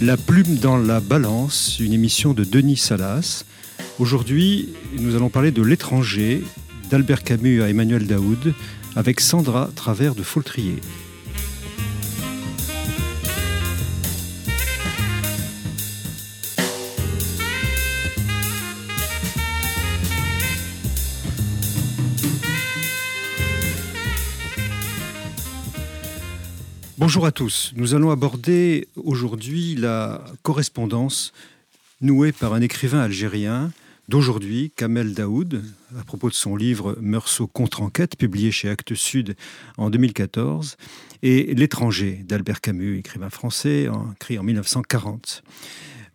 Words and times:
La 0.00 0.16
plume 0.16 0.54
dans 0.58 0.76
la 0.76 1.00
balance, 1.00 1.80
une 1.80 1.92
émission 1.92 2.32
de 2.32 2.44
Denis 2.44 2.76
Salas. 2.76 3.44
Aujourd'hui, 3.98 4.68
nous 4.96 5.16
allons 5.16 5.28
parler 5.28 5.50
de 5.50 5.60
l'étranger, 5.60 6.44
d'Albert 6.88 7.24
Camus 7.24 7.62
à 7.62 7.68
Emmanuel 7.68 8.06
Daoud, 8.06 8.54
avec 8.94 9.18
Sandra 9.18 9.68
Travers 9.74 10.14
de 10.14 10.22
Faultrier. 10.22 10.76
Bonjour 27.08 27.24
à 27.24 27.32
tous. 27.32 27.72
Nous 27.74 27.94
allons 27.94 28.10
aborder 28.10 28.86
aujourd'hui 28.94 29.74
la 29.74 30.22
correspondance 30.42 31.32
nouée 32.02 32.32
par 32.32 32.52
un 32.52 32.60
écrivain 32.60 33.00
algérien 33.00 33.72
d'aujourd'hui, 34.10 34.74
Kamel 34.76 35.14
Daoud, 35.14 35.64
à 35.98 36.04
propos 36.04 36.28
de 36.28 36.34
son 36.34 36.54
livre 36.54 36.98
Meursault 37.00 37.46
contre-enquête, 37.46 38.16
publié 38.18 38.50
chez 38.50 38.68
Actes 38.68 38.94
Sud 38.94 39.36
en 39.78 39.88
2014, 39.88 40.76
et 41.22 41.54
L'étranger 41.54 42.26
d'Albert 42.28 42.60
Camus, 42.60 42.98
écrivain 42.98 43.30
français, 43.30 43.88
écrit 44.16 44.38
en 44.38 44.42
1940. 44.42 45.42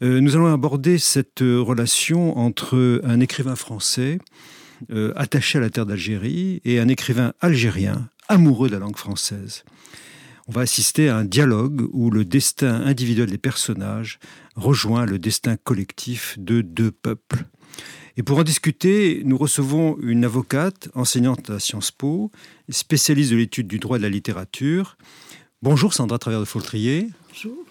Euh, 0.03 0.21
nous 0.21 0.35
allons 0.35 0.53
aborder 0.53 0.99
cette 0.99 1.39
relation 1.39 2.37
entre 2.37 3.01
un 3.03 3.19
écrivain 3.19 3.55
français 3.55 4.19
euh, 4.91 5.11
attaché 5.15 5.57
à 5.57 5.61
la 5.61 5.71
terre 5.71 5.87
d'Algérie 5.87 6.61
et 6.65 6.79
un 6.79 6.87
écrivain 6.87 7.33
algérien 7.41 8.09
amoureux 8.27 8.67
de 8.67 8.73
la 8.73 8.79
langue 8.79 8.97
française 8.97 9.63
on 10.47 10.51
va 10.51 10.61
assister 10.61 11.09
à 11.09 11.17
un 11.17 11.25
dialogue 11.25 11.87
où 11.93 12.09
le 12.09 12.25
destin 12.25 12.81
individuel 12.81 13.29
des 13.29 13.37
personnages 13.37 14.19
rejoint 14.55 15.05
le 15.05 15.19
destin 15.19 15.55
collectif 15.55 16.37
de 16.37 16.61
deux 16.61 16.91
peuples. 16.91 17.45
Et 18.17 18.23
pour 18.23 18.37
en 18.37 18.43
discuter, 18.43 19.23
nous 19.25 19.37
recevons 19.37 19.97
une 20.01 20.25
avocate, 20.25 20.89
enseignante 20.93 21.49
à 21.49 21.59
Sciences 21.59 21.91
Po, 21.91 22.31
spécialiste 22.69 23.31
de 23.31 23.37
l'étude 23.37 23.67
du 23.67 23.79
droit 23.79 23.97
de 23.97 24.03
la 24.03 24.09
littérature. 24.09 24.97
Bonjour 25.61 25.93
Sandra 25.93 26.19
Travers 26.19 26.39
de 26.39 26.45
Faultrier. 26.45 27.09
Bonjour. 27.29 27.65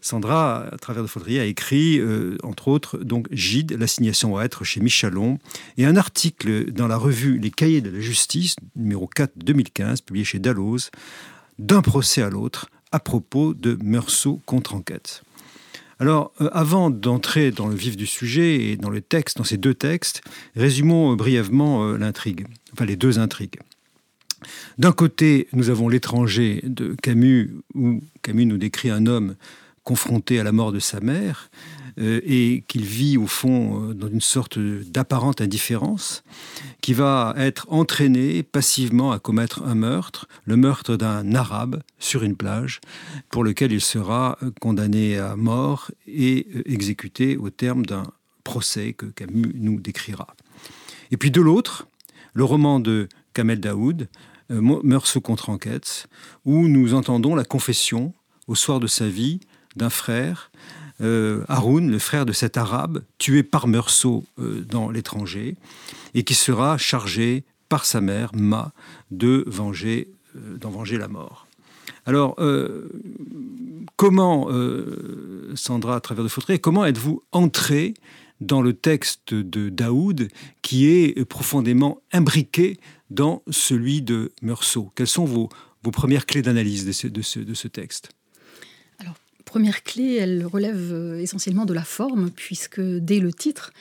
Sandra, 0.00 0.66
à 0.72 0.76
travers 0.78 1.02
de 1.02 1.08
Faultrier, 1.08 1.40
a 1.40 1.44
écrit, 1.44 1.98
euh, 1.98 2.36
entre 2.42 2.68
autres, 2.68 2.98
donc 2.98 3.28
Gide, 3.32 3.76
l'assignation 3.78 4.36
à 4.36 4.44
être 4.44 4.64
chez 4.64 4.80
Michalon, 4.80 5.38
et 5.76 5.84
un 5.84 5.96
article 5.96 6.72
dans 6.72 6.86
la 6.86 6.96
revue 6.96 7.38
Les 7.38 7.50
Cahiers 7.50 7.80
de 7.80 7.90
la 7.90 8.00
Justice, 8.00 8.56
numéro 8.76 9.06
4 9.06 9.32
2015, 9.36 10.00
publié 10.00 10.24
chez 10.24 10.38
Dalloz, 10.38 10.90
d'un 11.58 11.82
procès 11.82 12.22
à 12.22 12.30
l'autre 12.30 12.68
à 12.92 13.00
propos 13.00 13.54
de 13.54 13.76
Meursault 13.82 14.40
contre 14.46 14.74
enquête. 14.74 15.22
Alors, 15.98 16.32
euh, 16.40 16.48
avant 16.52 16.90
d'entrer 16.90 17.50
dans 17.50 17.68
le 17.68 17.74
vif 17.74 17.96
du 17.96 18.06
sujet 18.06 18.56
et 18.56 18.76
dans 18.76 18.90
le 18.90 19.00
texte, 19.00 19.38
dans 19.38 19.44
ces 19.44 19.56
deux 19.56 19.74
textes, 19.74 20.22
résumons 20.56 21.12
euh, 21.12 21.16
brièvement 21.16 21.84
euh, 21.84 21.96
l'intrigue, 21.96 22.46
enfin 22.72 22.84
les 22.84 22.96
deux 22.96 23.18
intrigues. 23.18 23.58
D'un 24.78 24.92
côté, 24.92 25.48
nous 25.52 25.70
avons 25.70 25.88
l'étranger 25.88 26.60
de 26.64 26.94
Camus, 27.02 27.56
où 27.74 28.02
Camus 28.22 28.46
nous 28.46 28.58
décrit 28.58 28.90
un 28.90 29.06
homme 29.06 29.36
confronté 29.84 30.38
à 30.38 30.44
la 30.44 30.52
mort 30.52 30.72
de 30.72 30.78
sa 30.78 31.00
mère, 31.00 31.50
euh, 32.00 32.20
et 32.24 32.64
qu'il 32.66 32.84
vit 32.84 33.16
au 33.16 33.26
fond 33.26 33.90
euh, 33.90 33.94
dans 33.94 34.08
une 34.08 34.20
sorte 34.20 34.58
d'apparente 34.58 35.40
indifférence, 35.40 36.24
qui 36.80 36.92
va 36.92 37.34
être 37.36 37.66
entraîné 37.70 38.42
passivement 38.42 39.12
à 39.12 39.20
commettre 39.20 39.62
un 39.62 39.76
meurtre, 39.76 40.26
le 40.44 40.56
meurtre 40.56 40.96
d'un 40.96 41.34
arabe 41.34 41.82
sur 42.00 42.24
une 42.24 42.36
plage, 42.36 42.80
pour 43.30 43.44
lequel 43.44 43.70
il 43.70 43.80
sera 43.80 44.38
euh, 44.42 44.50
condamné 44.60 45.18
à 45.18 45.36
mort 45.36 45.92
et 46.08 46.48
exécuté 46.66 47.36
au 47.36 47.50
terme 47.50 47.86
d'un 47.86 48.04
procès 48.42 48.92
que 48.92 49.06
Camus 49.06 49.52
nous 49.54 49.80
décrira. 49.80 50.34
Et 51.12 51.16
puis 51.16 51.30
de 51.30 51.40
l'autre, 51.40 51.86
le 52.32 52.42
roman 52.42 52.80
de 52.80 53.08
Kamel 53.34 53.60
Daoud, 53.60 54.08
Meursault 54.50 55.22
contre 55.22 55.48
enquête, 55.48 56.06
où 56.44 56.68
nous 56.68 56.92
entendons 56.92 57.34
la 57.34 57.44
confession, 57.44 58.12
au 58.46 58.54
soir 58.54 58.78
de 58.78 58.86
sa 58.86 59.08
vie, 59.08 59.40
d'un 59.76 59.90
frère 59.90 60.50
Haroun, 61.00 61.90
le 61.90 61.98
frère 61.98 62.26
de 62.26 62.32
cet 62.32 62.56
arabe, 62.56 63.02
tué 63.18 63.42
par 63.42 63.66
Meursault 63.66 64.24
euh, 64.38 64.64
dans 64.68 64.90
l'étranger, 64.90 65.56
et 66.14 66.22
qui 66.22 66.34
sera 66.34 66.78
chargé 66.78 67.44
par 67.68 67.84
sa 67.84 68.00
mère, 68.00 68.30
Ma, 68.34 68.72
de 69.10 69.44
venger, 69.46 70.08
euh, 70.36 70.56
d'en 70.58 70.70
venger 70.70 70.98
la 70.98 71.08
mort. 71.08 71.46
Alors, 72.06 72.36
comment, 73.96 74.48
Sandra, 75.54 75.96
à 75.96 76.00
travers 76.00 76.22
de 76.22 76.28
Fautré, 76.28 76.58
comment 76.58 76.84
êtes-vous 76.84 77.22
entré 77.32 77.94
dans 78.42 78.60
le 78.60 78.74
texte 78.74 79.32
de 79.32 79.70
Daoud 79.70 80.28
qui 80.60 80.86
est 80.86 81.24
profondément 81.24 82.02
imbriqué 82.12 82.78
dans 83.08 83.42
celui 83.50 84.02
de 84.02 84.32
Meursault? 84.42 84.92
Quelles 84.94 85.06
sont 85.06 85.24
vos, 85.24 85.48
vos 85.82 85.90
premières 85.92 86.26
clés 86.26 86.42
d'analyse 86.42 86.84
de 86.84 87.42
de 87.42 87.54
ce 87.54 87.68
texte? 87.68 88.10
Première 89.54 89.84
clé, 89.84 90.16
elle 90.16 90.44
relève 90.44 90.90
euh, 90.92 91.20
essentiellement 91.20 91.64
de 91.64 91.72
la 91.72 91.84
forme, 91.84 92.32
puisque 92.32 92.80
dès 92.80 93.20
le 93.20 93.32
titre, 93.32 93.72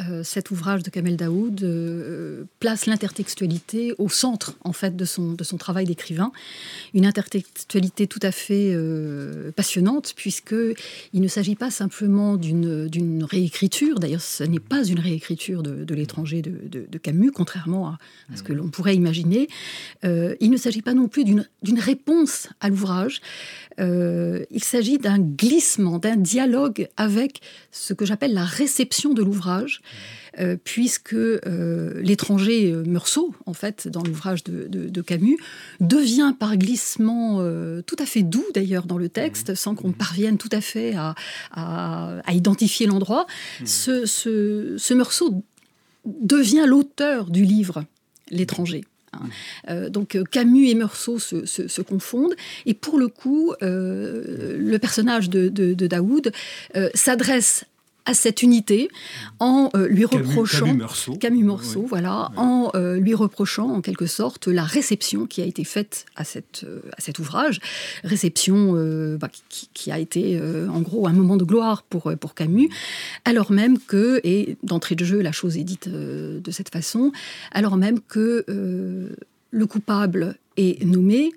euh, 0.00 0.24
cet 0.24 0.50
ouvrage 0.50 0.82
de 0.82 0.90
Kamel 0.90 1.16
Daoud 1.16 1.62
euh, 1.62 2.44
place 2.58 2.86
l'intertextualité 2.86 3.94
au 3.98 4.08
centre 4.08 4.56
en 4.64 4.72
fait 4.72 4.96
de 4.96 5.04
son, 5.04 5.32
de 5.32 5.44
son 5.44 5.56
travail 5.56 5.84
d'écrivain. 5.84 6.32
Une 6.94 7.06
intertextualité 7.06 8.06
tout 8.06 8.20
à 8.22 8.32
fait 8.32 8.72
euh, 8.72 9.52
passionnante 9.52 10.14
puisque 10.16 10.54
il 11.12 11.20
ne 11.20 11.28
s'agit 11.28 11.54
pas 11.54 11.70
simplement 11.70 12.36
d'une 12.36 13.24
réécriture, 13.24 14.00
d'ailleurs 14.00 14.20
ce 14.20 14.42
n'est 14.42 14.58
pas 14.58 14.84
une 14.84 14.98
réécriture 14.98 15.62
de, 15.62 15.94
l'étranger 15.94 16.42
de, 16.42 16.98
Camus, 16.98 17.30
contrairement 17.30 17.88
à, 17.88 17.98
ce 18.34 18.42
que 18.42 18.52
l'on 18.52 18.68
pourrait 18.68 18.96
imaginer. 18.96 19.48
il 20.02 20.50
ne 20.50 20.56
s'agit 20.56 20.82
pas 20.82 20.94
non 20.94 21.08
plus 21.08 21.24
d'une 21.24 21.44
réponse 21.78 22.48
à 22.60 22.68
l'ouvrage, 22.68 23.20
il 23.78 24.64
s'agit 24.64 24.98
d'un 24.98 25.18
glissement, 25.18 25.98
d'un 25.98 26.16
dialogue 26.16 26.88
avec 26.96 27.40
ce 27.70 27.92
que 27.92 28.04
j'appelle 28.04 28.34
la 28.34 28.44
réception 28.44 29.14
de 29.14 29.22
l'ouvrage 29.22 29.82
euh, 30.40 30.56
puisque 30.62 31.14
euh, 31.14 32.00
l'étranger 32.02 32.72
euh, 32.72 32.82
Meursault, 32.84 33.34
en 33.46 33.52
fait, 33.52 33.86
dans 33.86 34.02
l'ouvrage 34.02 34.42
de, 34.42 35.00
Camus, 35.02 35.38
devient 35.80 36.34
par 36.38 36.56
glissement 36.56 37.38
tout 37.86 37.96
à 37.98 38.06
fait 38.06 38.22
doux 38.22 38.44
d'ailleurs 38.54 38.86
dans 38.86 38.98
le 38.98 39.08
texte, 39.08 39.50
mmh. 39.50 39.54
sans 39.54 39.74
qu'on 39.74 39.92
parvienne 39.92 40.38
tout 40.38 40.48
à 40.50 40.60
fait 40.60 40.94
à, 40.96 42.22
identifier 42.32 42.86
l'endroit. 42.86 43.26
Mmh. 43.60 43.66
Ce, 43.66 44.94
Meursault 44.94 45.44
devient 46.04 46.64
l'auteur 46.66 47.30
du 47.30 47.44
livre, 47.44 47.84
l'étranger. 48.30 48.84
Hein. 49.68 49.88
Donc 49.90 50.18
Camus 50.30 50.68
et 50.68 50.74
Meursault 50.74 51.18
se, 51.18 51.82
confondent. 51.82 52.34
Et 52.66 52.74
pour 52.74 52.98
le 52.98 53.08
coup, 53.08 53.52
le 53.60 54.76
personnage 54.78 55.28
de, 55.28 55.48
de 55.48 55.86
Daoud 55.86 56.32
s'adresse 56.94 57.66
à 58.06 58.14
cette 58.14 58.42
unité 58.42 58.90
en 59.40 59.70
euh, 59.74 59.88
lui 59.88 60.04
reprochant 60.04 60.76
Camus, 61.18 61.44
Morceau, 61.44 61.86
voilà, 61.88 62.30
en 62.36 62.70
euh, 62.74 62.98
lui 62.98 63.14
reprochant 63.14 63.70
en 63.70 63.80
quelque 63.80 64.06
sorte 64.06 64.46
la 64.46 64.64
réception 64.64 65.26
qui 65.26 65.40
a 65.40 65.46
été 65.46 65.64
faite 65.64 66.04
à, 66.16 66.24
cette, 66.24 66.64
euh, 66.64 66.80
à 66.96 67.00
cet 67.00 67.18
ouvrage, 67.18 67.60
réception 68.02 68.72
bah, 69.18 69.30
qui, 69.48 69.90
a 69.90 69.98
été 69.98 70.40
en 70.40 70.80
gros 70.80 71.06
un 71.06 71.12
moment 71.12 71.36
de 71.36 71.44
gloire 71.44 71.82
pour, 71.82 72.12
pour 72.18 72.34
Camus, 72.34 72.68
alors 73.24 73.52
même 73.52 73.78
que, 73.78 74.20
et 74.24 74.56
d'entrée 74.62 74.94
de 74.94 75.04
jeu 75.04 75.20
la 75.20 75.32
chose 75.32 75.56
est 75.56 75.64
dite 75.64 75.88
de 75.88 76.50
cette 76.50 76.70
façon, 76.70 77.12
alors 77.52 77.76
même 77.76 78.00
que 78.00 78.44
le 79.50 79.66
coupable 79.66 80.36
est 80.56 80.84
nommé, 80.84 81.32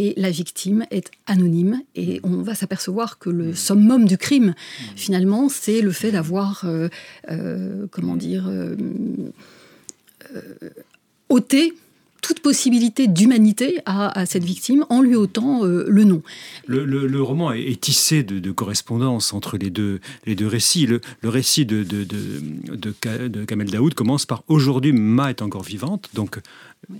et 0.00 0.14
la 0.16 0.30
victime 0.30 0.86
est 0.90 1.10
anonyme 1.26 1.82
et 1.94 2.20
on 2.22 2.40
va 2.40 2.54
s'apercevoir 2.54 3.18
que 3.18 3.28
le 3.28 3.54
summum 3.54 4.06
du 4.06 4.16
crime 4.16 4.54
finalement 4.96 5.50
c'est 5.50 5.82
le 5.82 5.92
fait 5.92 6.10
d'avoir 6.10 6.62
euh, 6.64 6.88
euh, 7.30 7.86
comment 7.90 8.16
dire 8.16 8.48
euh, 8.48 8.76
ôté 11.28 11.74
toute 12.22 12.40
possibilité 12.40 13.08
d'humanité 13.08 13.80
à, 13.86 14.26
cette 14.26 14.44
victime 14.44 14.84
en 14.90 15.00
lui 15.00 15.16
ôtant 15.16 15.64
le 15.64 16.04
nom. 16.04 16.22
Le, 16.66 17.22
roman 17.22 17.50
est, 17.52 17.80
tissé 17.80 18.22
de, 18.22 18.52
correspondances 18.52 19.32
entre 19.32 19.56
les 19.56 19.70
deux, 19.70 20.00
les 20.26 20.34
deux 20.34 20.46
récits. 20.46 20.86
Le, 20.86 21.00
récit 21.24 21.64
de, 21.64 21.82
de, 21.82 22.04
de, 22.04 23.44
Kamel 23.46 23.70
Daoud 23.70 23.94
commence 23.94 24.26
par 24.26 24.44
Aujourd'hui, 24.48 24.92
Ma 24.92 25.30
est 25.30 25.40
encore 25.40 25.62
vivante. 25.62 26.10
Donc, 26.12 26.38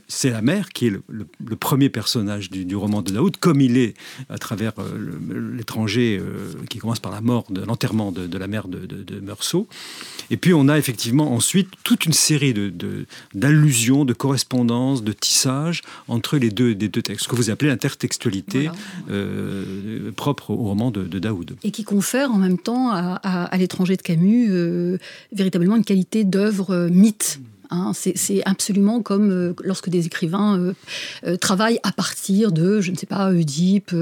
c'est 0.09 0.31
la 0.31 0.43
mère 0.43 0.71
qui 0.71 0.87
est 0.87 0.93
le, 1.09 1.57
premier 1.57 1.89
personnage 1.89 2.51
du, 2.51 2.77
roman 2.77 3.03
de 3.03 3.13
Daoud, 3.13 3.37
comme 3.39 3.61
il 3.61 3.77
est 3.77 3.95
à 4.29 4.39
travers 4.39 4.73
euh, 4.79 5.19
l'étranger 5.57 6.19
euh, 6.21 6.53
qui 6.69 6.79
commence 6.79 7.01
par 7.01 7.13
la 7.13 7.21
mort, 7.21 7.45
de 7.51 7.63
l'enterrement 7.63 8.13
de, 8.13 8.39
la 8.39 8.47
mère 8.47 8.69
de, 8.69 8.87
de, 8.87 9.21
Meursault. 9.21 9.67
Et 10.31 10.37
puis 10.37 10.55
on 10.55 10.69
a 10.69 10.79
effectivement 10.79 11.33
ensuite 11.35 11.69
toute 11.83 12.07
une 12.07 12.13
série 12.13 12.55
d'allusions, 13.35 14.05
de, 14.05 14.13
correspondances, 14.13 15.03
de 15.03 15.13
tissage 15.13 15.83
entre 16.09 16.39
les 16.39 16.51
deux, 16.51 16.75
des 16.75 16.89
deux 16.89 17.03
textes, 17.03 17.25
ce 17.25 17.29
que 17.29 17.37
vous 17.37 17.51
appelez 17.51 17.71
l'intertextualité 17.71 18.71
propre 20.17 20.51
au 20.51 20.57
roman 20.57 20.91
de, 20.91 21.19
Daoud. 21.19 21.57
Et 21.65 21.71
qui 21.71 21.85
confère 21.85 22.33
en 22.33 22.39
même 22.39 22.59
temps 22.59 22.91
à, 22.93 23.51
l'étranger 23.59 23.97
de 23.97 24.03
Camus 24.03 24.51
véritablement 25.33 25.77
une 25.77 25.85
qualité 25.85 26.25
d'œuvre 26.25 26.89
mythe. 26.91 27.41
Hein. 27.71 27.93
c'est 27.95 28.43
absolument 28.45 29.03
comme 29.03 29.31
euh, 29.31 29.55
lorsque 29.63 29.89
des 29.89 30.07
écrivains 30.07 30.59
euh, 30.59 30.73
euh, 31.27 31.37
travaillent 31.37 31.79
à 31.83 31.93
partir 31.93 32.53
de, 32.53 32.81
je 32.81 32.91
ne 32.91 32.97
sais 32.97 33.07
pas, 33.07 33.31
Oedipe, 33.33 33.95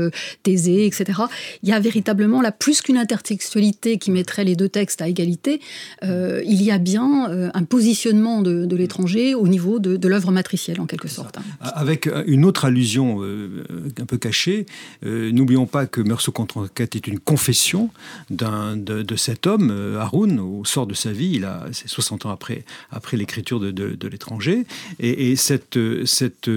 Thésée, 0.42 0.86
etc. 0.86 1.20
Il 1.62 1.68
y 1.68 1.72
a 1.72 1.80
véritablement 1.80 2.40
là 2.40 2.52
plus 2.52 2.80
qu'une 2.80 2.96
intertextualité 2.96 3.98
qui 3.98 4.10
mettrait 4.10 4.44
les 4.44 4.56
deux 4.56 4.68
textes 4.68 5.02
à 5.02 5.08
égalité. 5.08 5.60
il 6.02 6.62
y 6.62 6.70
a 6.70 6.78
bien 6.78 7.50
un 7.54 7.64
positionnement 7.64 8.42
de, 8.42 8.76
l'étranger 8.76 9.34
au 9.34 9.48
niveau 9.48 9.78
de, 9.78 10.08
l'œuvre 10.08 10.30
matricielle 10.30 10.80
en 10.80 10.86
quelque 10.86 11.08
sorte. 11.08 11.38
Hein. 11.38 11.42
Avec 11.60 12.08
une 12.26 12.44
autre 12.44 12.64
allusion 12.64 13.22
un 13.22 14.06
peu 14.06 14.18
cachée, 14.18 14.66
n'oublions 15.02 15.66
pas 15.66 15.86
que 15.86 16.00
Meursault 16.00 16.32
contre 16.32 16.58
enquête 16.58 16.96
est 16.96 17.06
une 17.06 17.18
confession 17.18 17.90
de, 18.30 19.02
de, 19.02 19.16
cet 19.16 19.46
homme, 19.46 19.96
Haroun, 19.98 20.38
au 20.40 20.64
sort 20.64 20.86
de 20.86 20.94
sa 20.94 21.12
vie. 21.12 21.32
Il 21.34 21.44
a, 21.44 21.66
c'est 21.72 21.88
60 21.88 22.26
ans 22.26 22.30
après, 22.30 22.64
après 22.90 23.16
l'écriture 23.16 23.57
de, 23.58 24.08
l'étranger. 24.08 24.64
Et, 25.00 25.36
cette, 25.36 25.78
cette, 26.04 26.50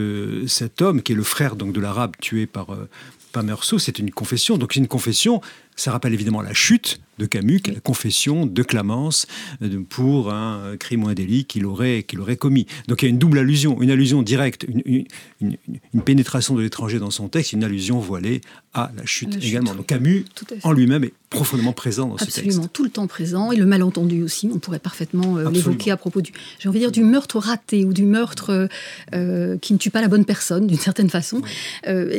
cet 0.48 0.82
homme, 0.82 1.02
qui 1.02 1.12
est 1.12 1.16
le 1.16 1.24
frère 1.24 1.56
donc, 1.56 1.74
de 1.74 1.80
l'arabe 1.80 2.16
tué 2.20 2.46
par, 2.46 2.74
euh, 2.74 2.90
par 3.32 3.44
Meursault, 3.44 3.80
c'est 3.80 4.00
une 4.00 4.12
confession. 4.12 4.58
Donc 4.58 4.76
une 4.76 4.88
confession, 4.88 5.42
ça 5.76 5.92
rappelle 5.92 6.14
évidemment 6.14 6.42
la 6.42 6.54
chute 6.54 7.00
de 7.22 7.28
Camus, 7.28 7.62
la 7.68 7.80
confession 7.80 8.46
de 8.46 8.64
Clamence 8.64 9.28
euh, 9.62 9.82
pour 9.88 10.34
un 10.34 10.76
crime 10.78 11.04
ou 11.04 11.08
un 11.08 11.14
délit 11.14 11.46
qu'il 11.46 11.66
aurait, 11.66 12.04
qu'il 12.04 12.20
aurait 12.20 12.36
commis. 12.36 12.66
Donc 12.88 13.02
il 13.02 13.06
y 13.06 13.08
a 13.08 13.12
une 13.12 13.20
double 13.20 13.38
allusion, 13.38 13.82
une 13.82 13.92
allusion 13.92 14.24
directe, 14.24 14.66
une, 14.68 15.06
une, 15.40 16.02
pénétration 16.04 16.56
de 16.56 16.62
l'étranger 16.62 16.98
dans 16.98 17.12
son 17.12 17.28
texte, 17.28 17.54
une 17.54 17.64
allusion 17.64 18.00
voilée 18.00 18.42
à 18.74 18.92
la 18.98 19.06
chute 19.06 19.38
également. 19.44 19.76
Donc 19.76 19.88
Camus, 19.88 20.26
en 20.64 20.72
lui-même, 20.72 21.04
est 21.04 21.14
profondément 21.30 21.74
présent 21.74 22.08
dans 22.08 22.18
ce 22.18 22.26
texte. 22.26 22.40
Absolument, 22.40 22.68
tout 22.68 22.84
le 22.84 22.90
temps 22.90 23.08
présent, 23.08 23.52
et 23.52 23.56
le 23.56 23.66
malentendu 23.66 24.24
aussi, 24.24 24.50
on 24.54 24.58
pourrait 24.58 24.80
parfaitement 24.80 25.38
euh, 25.38 25.50
l'évoquer 25.52 25.92
à 25.92 25.98
propos 25.98 26.22
du, 26.22 26.32
j'ai 26.60 26.70
envie 26.70 26.80
de 26.80 26.86
dire, 26.86 26.92
du 26.92 27.04
meurtre 27.04 27.38
raté 27.38 27.86
ou 27.86 27.94
du 27.94 28.04
meurtre 28.04 28.68
euh, 29.14 29.58
qui 29.60 29.74
ne 29.74 29.78
tue 29.78 29.92
pas 29.92 30.02
la 30.02 30.08
bonne 30.08 30.26
personne, 30.26 30.66
d'une 30.66 30.80
certaine 30.80 31.10
façon. 31.10 31.42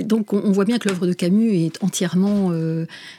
donc 0.05 0.33
on, 0.33 0.53
voit 0.53 0.65
bien 0.65 0.79
que 0.79 0.89
l'œuvre 0.89 1.07
de 1.07 1.13
Camus 1.13 1.53
est 1.55 1.83
entièrement 1.83 2.53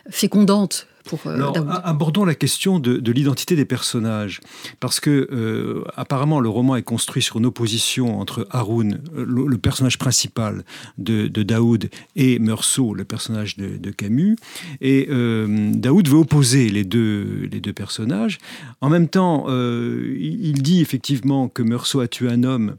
fécondante 0.10 0.88
euh, 1.14 1.34
Alors, 1.34 1.56
abordons 1.84 2.26
la 2.26 2.36
question 2.36 2.80
de, 2.80 3.12
l'identité 3.12 3.56
des 3.56 3.66
personnages, 3.66 4.42
parce 4.80 5.00
que 5.00 5.28
euh, 5.32 5.84
apparemment 5.96 6.40
le 6.40 6.50
roman 6.50 6.76
est 6.76 6.84
construit 6.84 7.22
sur 7.22 7.38
une 7.38 7.46
opposition 7.46 8.20
entre 8.20 8.48
Haroun, 8.52 9.02
euh, 9.16 9.26
le, 9.28 9.58
personnage 9.58 9.98
principal 9.98 10.64
de, 10.98 11.28
Daoud, 11.28 11.90
et 12.16 12.40
Meursault, 12.40 12.94
le 12.94 13.06
personnage 13.06 13.58
de, 13.58 13.92
Camus. 13.92 14.36
Et 14.82 15.08
Daoud 15.08 16.08
veut 16.08 16.18
opposer 16.18 16.70
les 16.70 16.84
deux, 16.84 17.48
les 17.52 17.60
deux 17.60 17.74
personnages. 17.74 18.40
En 18.82 18.90
même 18.90 19.08
temps, 19.08 19.46
il 19.50 20.62
dit 20.62 20.82
effectivement 20.82 21.48
que 21.48 21.62
Meursault 21.62 22.00
a 22.00 22.08
tué 22.08 22.30
un 22.30 22.44
homme 22.44 22.76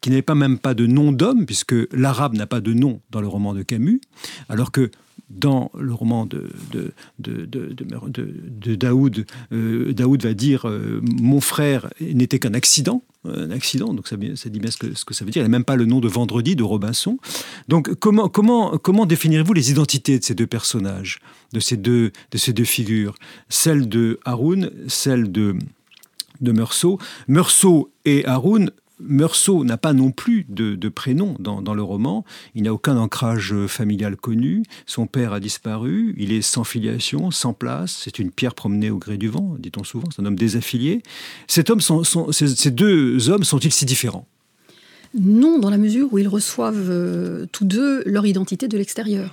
qui 0.00 0.10
n'avait 0.10 0.22
pas 0.22 0.34
même 0.34 0.58
pas 0.58 0.74
de 0.74 0.86
nom 0.86 1.12
d'homme, 1.12 1.46
puisque 1.46 1.74
l'arabe 1.92 2.34
n'a 2.34 2.46
pas 2.46 2.60
de 2.60 2.72
nom 2.72 3.00
dans 3.10 3.20
le 3.20 3.28
roman 3.28 3.54
de 3.54 3.62
Camus, 3.62 4.00
alors 4.48 4.70
que 4.70 4.90
dans 5.30 5.70
le 5.78 5.92
roman 5.92 6.26
de, 6.26 6.48
de, 6.72 6.92
de, 7.18 7.46
de 7.46 8.74
Daoud, 8.74 9.26
euh, 9.52 9.92
Daoud 9.92 10.22
va 10.22 10.34
dire 10.34 10.66
euh, 10.66 11.00
Mon 11.02 11.40
frère 11.40 11.88
n'était 12.00 12.38
qu'un 12.38 12.54
accident. 12.54 13.02
Un 13.24 13.50
accident, 13.50 13.92
donc 13.92 14.08
ça, 14.08 14.16
ça 14.36 14.48
dit 14.48 14.60
bien 14.60 14.70
ce 14.70 14.78
que, 14.78 14.94
ce 14.94 15.04
que, 15.04 15.12
ça 15.12 15.24
veut 15.24 15.30
dire. 15.30 15.42
Il 15.42 15.44
n'a 15.44 15.50
même 15.50 15.64
pas 15.64 15.76
le 15.76 15.84
nom 15.84 16.00
de 16.00 16.08
Vendredi 16.08 16.56
de 16.56 16.62
Robinson. 16.62 17.18
Donc, 17.66 17.92
comment, 17.96 18.28
comment, 18.28 18.78
comment 18.78 19.06
définirez-vous 19.06 19.52
les 19.52 19.70
identités 19.70 20.18
de 20.18 20.24
ces 20.24 20.34
deux 20.34 20.46
personnages, 20.46 21.18
de 21.52 21.60
ces 21.60 21.76
deux, 21.76 22.12
de 22.30 22.38
ces 22.38 22.52
deux 22.52 22.64
figures? 22.64 23.16
Celle 23.48 23.88
de 23.88 24.20
Haroun, 24.24 24.70
celle 24.86 25.30
de, 25.32 25.56
de 26.40 26.52
Meursault. 26.52 26.98
Meursault 27.26 27.90
et 28.04 28.24
Haroun 28.24 28.70
Meursault 29.00 29.64
n'a 29.64 29.76
pas 29.76 29.92
non 29.92 30.10
plus 30.10 30.44
de, 30.48 30.88
prénom 30.88 31.36
dans, 31.38 31.74
le 31.74 31.82
roman. 31.82 32.24
Il 32.54 32.64
n'a 32.64 32.74
aucun 32.74 32.96
ancrage 32.96 33.54
familial 33.66 34.16
connu. 34.16 34.62
Son 34.86 35.06
père 35.06 35.32
a 35.32 35.40
disparu. 35.40 36.14
Il 36.18 36.32
est 36.32 36.42
sans 36.42 36.64
filiation, 36.64 37.30
sans 37.30 37.52
place. 37.52 38.00
C'est 38.04 38.18
une 38.18 38.30
pierre 38.30 38.54
promenée 38.54 38.90
au 38.90 38.98
gré 38.98 39.16
du 39.16 39.28
vent, 39.28 39.54
dit-on 39.58 39.84
souvent. 39.84 40.08
C'est 40.14 40.22
un 40.22 40.26
homme 40.26 40.36
désaffilié. 40.36 41.02
Ces, 41.46 41.62
deux 42.70 43.30
hommes 43.30 43.44
sont-ils 43.44 43.72
si 43.72 43.84
différents? 43.84 44.26
Non, 45.18 45.58
dans 45.58 45.70
la 45.70 45.78
mesure 45.78 46.08
où 46.12 46.18
ils 46.18 46.28
reçoivent 46.28 46.90
euh, 46.90 47.46
tous 47.52 47.64
deux 47.64 48.02
leur 48.04 48.26
identité 48.26 48.68
de 48.68 48.76
l'extérieur 48.76 49.32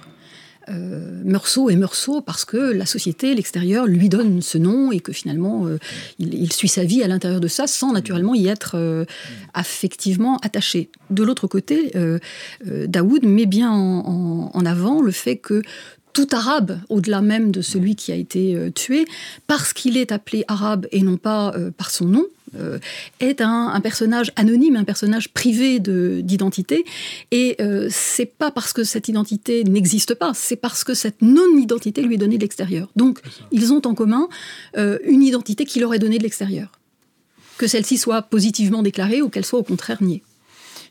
euh, 0.70 1.22
Meursault 1.24 1.70
est 1.70 1.76
Meursault 1.76 2.22
parce 2.22 2.46
que 2.46 2.58
la 2.58 2.86
société, 2.86 3.34
l'extérieur, 3.34 3.86
lui 3.86 4.10
donne 4.10 4.42
ce 4.42 4.58
nom 4.58 4.92
et 4.92 5.00
que 5.00 5.12
finalement, 5.12 5.68
euh, 5.68 5.78
il, 6.20 6.52
suit 6.54 6.68
sa 6.68 6.84
vie 6.84 7.04
à 7.04 7.08
l'intérieur 7.08 7.40
de 7.40 7.48
ça 7.48 7.68
sans 7.68 7.92
naturellement 7.92 8.34
y 8.34 8.48
être 8.48 8.76
euh, 8.76 9.06
affectivement 9.54 10.38
attaché. 10.38 10.90
De 11.10 11.24
l'autre 11.24 11.48
côté, 11.48 11.92
euh, 11.96 12.20
Daoud 12.66 13.24
met 13.24 13.46
bien 13.46 13.72
en, 13.72 14.66
avant 14.66 15.02
le 15.02 15.12
fait 15.12 15.38
que 15.38 15.62
tout 16.14 16.28
arabe, 16.32 16.80
au-delà 16.90 17.22
même 17.22 17.52
de 17.52 17.62
celui 17.62 17.96
qui 17.96 18.12
a 18.12 18.16
été 18.16 18.58
tué, 18.74 19.06
parce 19.48 19.74
qu'il 19.74 19.98
est 19.98 20.12
appelé 20.14 20.46
arabe 20.48 20.88
et 20.92 21.02
non 21.02 21.18
pas 21.18 21.54
par 21.78 21.92
son 21.92 22.06
nom, 22.06 22.26
euh, 22.60 22.80
est 23.20 23.42
un, 23.42 23.80
personnage 23.82 24.32
anonyme, 24.36 24.76
un 24.76 24.84
personnage 24.84 25.30
privé 25.30 25.80
d'identité. 25.80 26.86
Et 27.32 27.56
euh, 27.60 27.88
c'est 27.90 28.26
pas 28.26 28.52
parce 28.52 28.74
que 28.74 28.84
cette 28.84 29.08
identité 29.08 29.64
n'existe 29.64 30.16
pas, 30.16 30.34
c'est 30.34 30.56
parce 30.56 30.84
que 30.84 30.94
cette 30.94 31.22
non-identité 31.22 32.02
lui 32.02 32.16
est 32.16 32.18
donnée 32.18 32.38
de 32.38 32.42
l'extérieur. 32.42 32.90
Donc, 32.96 33.20
ils 33.52 33.74
ont 33.74 33.82
en 33.86 33.94
commun 33.94 34.28
euh, 34.78 34.98
une 35.06 35.24
identité 35.24 35.66
qui 35.66 35.80
leur 35.80 35.94
est 35.94 36.00
donnée 36.00 36.18
de 36.18 36.24
l'extérieur. 36.24 36.80
Que 37.58 37.68
celle-ci 37.68 37.98
soit 37.98 38.22
positivement 38.24 38.84
déclarée 38.84 39.22
ou 39.22 39.30
qu'elle 39.30 39.46
soit 39.46 39.60
au 39.60 39.64
contraire 39.64 40.02
niée. 40.04 40.24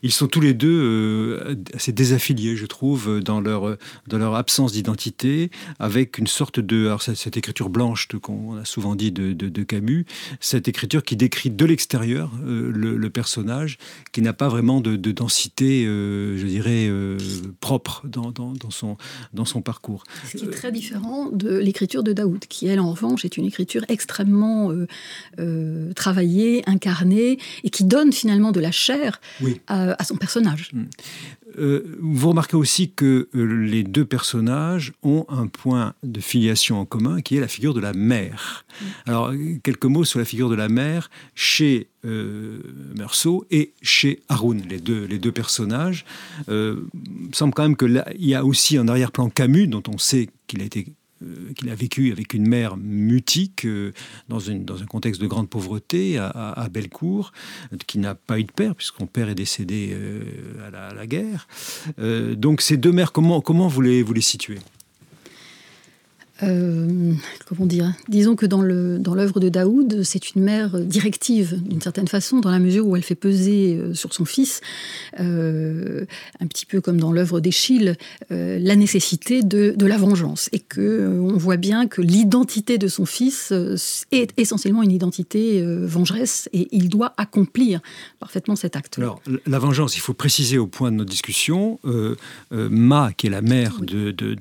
Ils 0.04 0.12
sont 0.12 0.28
tous 0.28 0.42
les 0.42 0.52
deux 0.52 0.68
euh, 0.82 1.54
assez 1.72 1.90
désaffiliés, 1.90 2.56
je 2.56 2.66
trouve, 2.66 3.20
dans 3.20 3.40
leur, 3.40 3.78
dans 4.06 4.18
leur 4.18 4.34
absence 4.34 4.72
d'identité, 4.72 5.50
avec 5.78 6.18
une 6.18 6.26
sorte 6.26 6.60
de... 6.60 6.88
Alors, 6.88 7.00
cette, 7.00 7.38
écriture 7.38 7.70
blanche 7.70 8.06
qu'on 8.20 8.58
a 8.58 8.66
souvent 8.66 8.96
dit 8.96 9.12
de, 9.12 9.32
de, 9.32 9.62
Camus, 9.62 10.04
cette 10.40 10.68
écriture 10.68 11.04
qui 11.04 11.16
décrit 11.16 11.48
de 11.48 11.64
l'extérieur 11.64 12.30
euh, 12.44 12.70
le, 12.70 13.08
personnage, 13.08 13.78
qui 14.12 14.20
n'a 14.20 14.34
pas 14.34 14.48
vraiment 14.48 14.82
de, 14.82 14.96
densité, 14.96 15.86
euh, 15.86 16.36
je 16.36 16.46
dirais, 16.46 16.90
propre 17.60 18.02
dans, 18.06 18.30
dans, 18.30 18.52
dans, 18.52 18.70
son, 18.70 18.98
dans 19.32 19.46
son 19.46 19.62
parcours. 19.62 20.04
Ce 20.30 20.36
qui 20.36 20.44
est 20.44 20.50
très 20.50 20.70
différent 20.70 21.30
de 21.30 21.56
l'écriture 21.56 22.02
de 22.02 22.12
Daoud, 22.12 22.44
qui, 22.46 22.66
elle, 22.66 22.80
en 22.80 22.90
revanche, 22.90 23.24
est 23.24 23.38
une 23.38 23.46
écriture 23.46 23.86
extrêmement 23.88 24.70
travaillée, 25.96 26.62
incarnée, 26.68 27.38
et 27.62 27.70
qui 27.70 27.84
donne 27.84 28.12
finalement 28.12 28.52
de 28.52 28.60
la 28.60 28.70
chair 28.70 29.18
à 29.66 29.93
à 29.98 30.04
son 30.04 30.16
personnage. 30.16 30.70
Hmm. 30.72 30.84
Euh, 31.58 31.96
vous 32.00 32.28
remarquez 32.30 32.56
aussi 32.56 32.90
que 32.90 33.28
euh, 33.34 33.44
les 33.44 33.84
deux 33.84 34.04
personnages 34.04 34.92
ont 35.02 35.24
un 35.28 35.46
point 35.46 35.94
de 36.02 36.20
filiation 36.20 36.80
en 36.80 36.84
commun 36.84 37.20
qui 37.20 37.36
est 37.36 37.40
la 37.40 37.48
figure 37.48 37.74
de 37.74 37.80
la 37.80 37.92
mère. 37.92 38.64
Hmm. 38.80 38.84
Alors, 39.06 39.32
quelques 39.62 39.84
mots 39.84 40.04
sur 40.04 40.18
la 40.18 40.24
figure 40.24 40.48
de 40.48 40.54
la 40.54 40.68
mère 40.68 41.10
chez 41.34 41.88
euh, 42.04 42.58
Meursault 42.96 43.46
et 43.50 43.72
chez 43.82 44.20
Haroun, 44.28 44.62
les 44.68 44.80
deux, 44.80 45.04
les 45.04 45.18
deux 45.18 45.32
personnages. 45.32 46.04
il 46.48 46.76
semble 47.32 47.54
quand 47.54 47.62
même 47.62 47.76
qu'il 47.76 48.02
y 48.18 48.34
a 48.34 48.44
aussi 48.44 48.76
un 48.76 48.88
arrière-plan 48.88 49.30
Camus 49.30 49.68
dont 49.68 49.82
on 49.88 49.98
sait 49.98 50.28
qu'il 50.46 50.62
a 50.62 50.64
été 50.64 50.86
euh, 50.88 51.03
qu'il 51.56 51.70
a 51.70 51.74
vécu 51.74 52.12
avec 52.12 52.34
une 52.34 52.46
mère 52.46 52.76
mutique 52.76 53.64
euh, 53.64 53.92
dans, 54.28 54.50
un 54.50 54.86
contexte 54.86 55.20
de 55.20 55.26
grande 55.26 55.48
pauvreté 55.48 56.18
à, 56.18 56.28
à, 56.28 56.68
Bellecour, 56.68 57.32
qui 57.86 57.98
n'a 57.98 58.14
pas 58.14 58.38
eu 58.38 58.44
de 58.44 58.52
père 58.52 58.74
puisque 58.74 58.96
son 58.98 59.06
père 59.06 59.28
est 59.28 59.34
décédé 59.34 59.90
euh, 59.92 60.22
à, 60.72 60.94
la, 60.94 61.06
guerre. 61.06 61.46
donc 62.36 62.60
ces 62.60 62.76
deux 62.76 62.92
mères, 62.92 63.12
comment, 63.12 63.40
comment 63.40 63.68
vous 63.68 63.80
les 63.80 64.20
situez? 64.20 64.58
Euh, 66.42 67.12
comment 67.46 67.66
dire 67.66 67.92
Disons 68.08 68.34
que 68.34 68.46
dans 68.46 68.60
l'œuvre 68.60 68.98
dans 68.98 69.14
de 69.40 69.48
Daoud, 69.48 70.02
c'est 70.02 70.34
une 70.34 70.42
mère 70.42 70.80
directive, 70.80 71.60
d'une 71.62 71.80
certaine 71.80 72.08
façon, 72.08 72.40
dans 72.40 72.50
la 72.50 72.58
mesure 72.58 72.86
où 72.86 72.96
elle 72.96 73.04
fait 73.04 73.14
peser 73.14 73.76
euh, 73.76 73.94
sur 73.94 74.12
son 74.12 74.24
fils, 74.24 74.60
euh, 75.20 76.04
un 76.40 76.46
petit 76.46 76.66
peu 76.66 76.80
comme 76.80 76.98
dans 76.98 77.12
l'œuvre 77.12 77.40
d'Échille, 77.40 77.94
la 78.30 78.76
nécessité 78.76 79.42
de, 79.42 79.74
de, 79.76 79.86
la 79.86 79.96
vengeance. 79.96 80.48
Et 80.52 80.58
que 80.58 81.20
on 81.20 81.36
voit 81.36 81.56
bien 81.56 81.86
que 81.86 82.00
l'identité 82.00 82.78
de 82.78 82.88
son 82.88 83.06
fils 83.06 83.52
est 84.10 84.32
essentiellement 84.36 84.82
une 84.82 84.90
identité 84.90 85.62
vengeresse, 85.84 86.48
et 86.52 86.68
il 86.72 86.88
doit 86.88 87.14
accomplir 87.16 87.80
parfaitement 88.18 88.56
cet 88.56 88.76
acte. 88.76 88.98
Alors, 88.98 89.20
la 89.46 89.58
vengeance, 89.58 89.96
il 89.96 90.00
faut 90.00 90.14
préciser 90.14 90.58
au 90.58 90.66
point 90.66 90.90
de 90.90 90.96
notre 90.96 91.10
discussion, 91.10 91.78
Ma, 92.50 93.12
qui 93.12 93.28
est 93.28 93.30
la 93.30 93.42
mère 93.42 93.80
de, 93.80 94.10
de, 94.10 94.34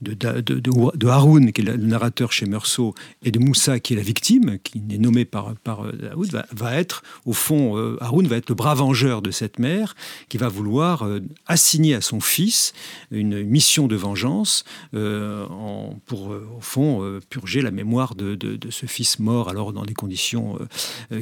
de 0.00 0.59
de, 0.60 1.06
Haroun, 1.06 1.52
qui 1.52 1.60
est 1.60 1.64
le 1.64 1.76
narrateur 1.76 2.32
chez 2.32 2.46
Meursault, 2.46 2.94
et 3.22 3.30
de 3.30 3.38
Moussa, 3.38 3.80
qui 3.80 3.94
est 3.94 3.96
la 3.96 4.02
victime, 4.02 4.58
qui 4.62 4.82
est 4.90 4.98
nommée 4.98 5.24
par, 5.24 5.54
par 5.64 5.92
Daoud, 5.92 6.44
va, 6.52 6.74
être, 6.74 7.02
au 7.24 7.32
fond, 7.32 7.96
Haroun 8.00 8.26
va 8.26 8.36
être 8.36 8.48
le 8.48 8.54
bras 8.54 8.74
vengeur 8.74 9.22
de 9.22 9.30
cette 9.30 9.58
mère, 9.58 9.94
qui 10.28 10.38
va 10.38 10.48
vouloir 10.48 11.06
assigner 11.46 11.94
à 11.94 12.00
son 12.00 12.20
fils 12.20 12.72
une 13.10 13.42
mission 13.42 13.86
de 13.86 13.96
vengeance 13.96 14.64
pour, 14.92 16.30
au 16.30 16.60
fond, 16.60 17.20
purger 17.28 17.62
la 17.62 17.70
mémoire 17.70 18.14
de, 18.14 18.34
de, 18.34 18.70
ce 18.70 18.86
fils 18.86 19.18
mort, 19.18 19.48
alors 19.48 19.72
dans 19.72 19.84
des 19.84 19.94
conditions 19.94 20.58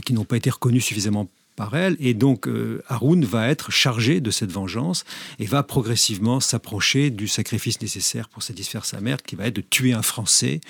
qui 0.05 0.13
n'ont 0.13 0.25
pas 0.25 0.37
été 0.37 0.51
reconnues 0.51 0.81
suffisamment 0.81 1.29
par 1.59 1.75
elle. 1.77 1.97
Et 1.99 2.15
donc, 2.15 2.47
euh, 2.47 2.83
Haroun 2.87 3.25
va 3.25 3.49
être 3.49 3.73
chargé 3.73 4.21
de 4.21 4.31
cette 4.31 4.53
vengeance 4.53 5.05
et 5.41 5.45
va 5.45 5.65
progressivement 5.65 6.39
s'approcher 6.39 7.11
du 7.11 7.27
sacrifice 7.27 7.83
nécessaire 7.83 8.29
pour 8.29 8.45
satisfaire 8.45 8.85
sa 8.85 9.01
mère, 9.01 9.21
qui 9.21 9.35
va 9.35 9.49
être 9.49 9.57
de 9.57 9.61
tuer 9.61 9.93
un 9.93 10.03
Français, 10.03 10.61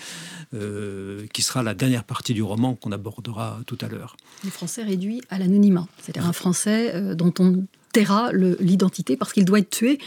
euh, 0.54 1.26
qui 1.34 1.42
sera 1.42 1.62
la 1.62 1.74
dernière 1.74 2.04
partie 2.04 2.32
du 2.32 2.42
roman 2.42 2.74
qu'on 2.74 2.90
abordera 2.90 3.60
tout 3.66 3.76
à 3.82 3.88
l'heure. 3.88 4.16
Les 4.44 4.50
Français 4.50 4.82
réduits 4.82 5.20
à 5.28 5.38
l'anonymat, 5.38 5.86
c'est-à-dire 6.00 6.26
un 6.26 6.32
Français 6.32 6.94
euh, 6.94 7.14
dont 7.14 7.34
on 7.38 7.66
taira 7.98 8.30
l'identité 8.32 9.16
parce 9.16 9.32
qu'il 9.32 9.44
doit 9.44 9.58
être 9.58 9.70
tué 9.70 9.98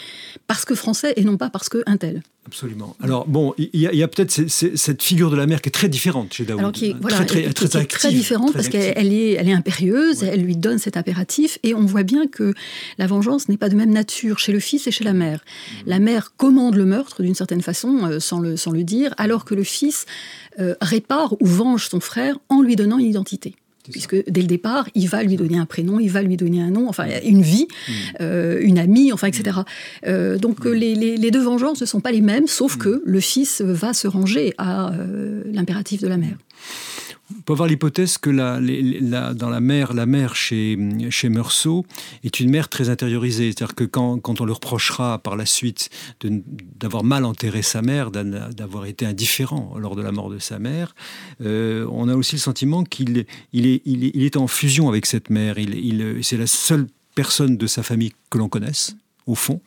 parce 0.48 0.64
que 0.64 0.76
français 0.76 1.14
et 1.18 1.26
non 1.26 1.36
pas 1.36 1.50
parce 1.50 1.68
que 1.68 1.84
un 1.86 1.98
tel. 1.98 2.24
Absolument. 2.48 2.96
Alors 3.04 3.28
bon, 3.28 3.54
il 3.58 3.70
y 3.74 4.04
a, 4.04 4.08
peut-être 4.08 4.32
cette 4.32 5.04
figure 5.04 5.30
de 5.30 5.36
la 5.36 5.46
mère 5.46 5.62
qui 5.62 5.70
est 5.70 5.72
très 5.72 5.90
différente 5.90 6.34
chez 6.34 6.44
Daoud. 6.44 6.60
Alors 6.60 6.72
qui 6.72 6.88
est, 6.88 7.00
très, 7.00 7.26
très, 7.26 7.54
très, 7.54 7.86
très, 7.86 8.12
différente 8.12 8.54
parce 8.54 8.68
qu'elle 8.68 9.14
est, 9.14 9.34
elle 9.34 9.48
est 9.48 9.54
impérieuse, 9.54 10.24
elle 10.24 10.42
lui 10.42 10.56
donne 10.56 10.80
cet 10.80 10.98
impératif 10.98 11.60
et 11.64 11.76
on 11.76 11.86
voit 11.86 12.04
bien 12.04 12.28
que 12.28 12.54
la 12.98 13.06
vengeance 13.06 13.48
n'est 13.48 13.58
pas 13.58 13.70
de 13.70 13.76
même 13.76 13.92
nature 13.92 14.40
chez 14.40 14.54
le 14.54 14.60
fils 14.60 14.88
et 14.88 14.92
chez 14.92 15.04
la 15.04 15.14
mère. 15.14 15.40
Mmh. 15.40 15.76
La 15.86 16.00
mère 16.00 16.36
commande 16.36 16.76
le 16.76 16.86
meurtre 16.86 17.22
d'une 17.22 17.36
certaine 17.36 17.62
façon, 17.62 18.06
euh, 18.06 18.20
sans, 18.20 18.40
le, 18.40 18.58
sans 18.58 18.72
le 18.72 18.84
dire, 18.84 19.14
alors 19.18 19.46
que 19.46 19.54
le 19.54 19.64
fils 19.64 20.06
euh, 20.60 20.76
répare 20.82 21.34
ou 21.42 21.46
venge 21.46 21.90
son 21.90 22.00
frère 22.00 22.40
en 22.50 22.62
lui 22.62 22.76
donnant 22.76 22.98
une 22.98 23.06
identité 23.06 23.56
puisque 23.90 24.16
dès 24.30 24.42
le 24.42 24.48
départ, 24.48 24.88
il 24.96 25.08
va 25.08 25.24
lui 25.24 25.36
donner 25.36 25.58
un 25.58 25.66
prénom, 25.66 26.00
il 26.00 26.10
va 26.10 26.22
lui 26.22 26.38
donner 26.38 26.62
un 26.62 26.72
nom, 26.72 26.88
enfin 26.88 27.06
une 27.26 27.42
vie, 27.42 27.68
mm. 27.68 27.92
euh, 28.22 28.60
une 28.62 28.78
amie, 28.78 29.12
enfin 29.12 29.28
etc. 29.28 29.58
Mm. 29.58 29.64
Euh, 30.08 30.38
donc 30.38 30.66
mm. 30.66 30.72
les, 30.72 31.32
deux 31.32 31.42
vengeances 31.42 31.82
ne 31.82 31.86
sont 31.86 32.02
pas 32.02 32.12
les 32.12 32.22
mêmes, 32.22 32.48
sauf 32.48 32.78
que 32.78 33.02
le 33.06 33.20
fils 33.20 33.62
va 33.62 33.94
se 33.94 34.08
ranger 34.08 34.54
à 34.58 34.92
euh, 34.92 35.42
l'impératif 35.52 36.02
de 36.02 36.08
la 36.08 36.18
mère. 36.18 36.36
On 37.38 37.42
peut 37.42 37.54
avoir 37.54 37.68
l'hypothèse 37.68 38.18
que 38.18 38.30
la, 38.30 38.60
dans 39.34 39.50
la 39.50 39.60
mère, 39.60 39.94
la 39.94 40.06
mère 40.06 40.36
chez, 40.36 40.78
chez 41.10 41.30
Meursault 41.30 41.86
est 42.24 42.40
une 42.40 42.50
mère 42.50 42.70
très 42.70 42.90
intériorisée. 42.90 43.52
C'est-à-dire 43.52 43.76
que 43.76 43.84
quand, 43.84 44.20
quand, 44.20 44.42
on 44.42 44.46
le 44.46 44.54
reprochera 44.54 45.20
par 45.20 45.36
la 45.36 45.46
suite 45.46 45.90
d'avoir 46.24 47.04
mal 47.04 47.26
enterré 47.26 47.62
sa 47.62 47.82
mère, 47.82 48.12
d'avoir 48.12 48.86
été 48.86 49.06
indifférent 49.06 49.76
lors 49.78 49.96
de 49.96 50.02
la 50.02 50.12
mort 50.12 50.30
de 50.30 50.40
sa 50.40 50.60
mère, 50.60 50.96
euh, 51.42 51.88
on 51.92 52.10
a 52.10 52.16
aussi 52.16 52.36
le 52.36 52.42
sentiment 52.42 52.84
qu'il 52.84 53.26
il 53.54 53.68
est, 53.68 53.82
est, 53.86 54.38
en 54.38 54.48
fusion 54.48 54.90
avec 54.90 55.06
cette 55.06 55.30
mère. 55.30 55.56
C'est 56.22 56.38
la 56.38 56.48
seule 56.48 56.88
personne 57.16 57.58
de 57.58 57.68
sa 57.68 57.84
famille 57.84 58.14
que 58.30 58.38
l'on 58.38 58.50
connaisse 58.50 58.96
au 59.32 59.36
fond. 59.36 59.62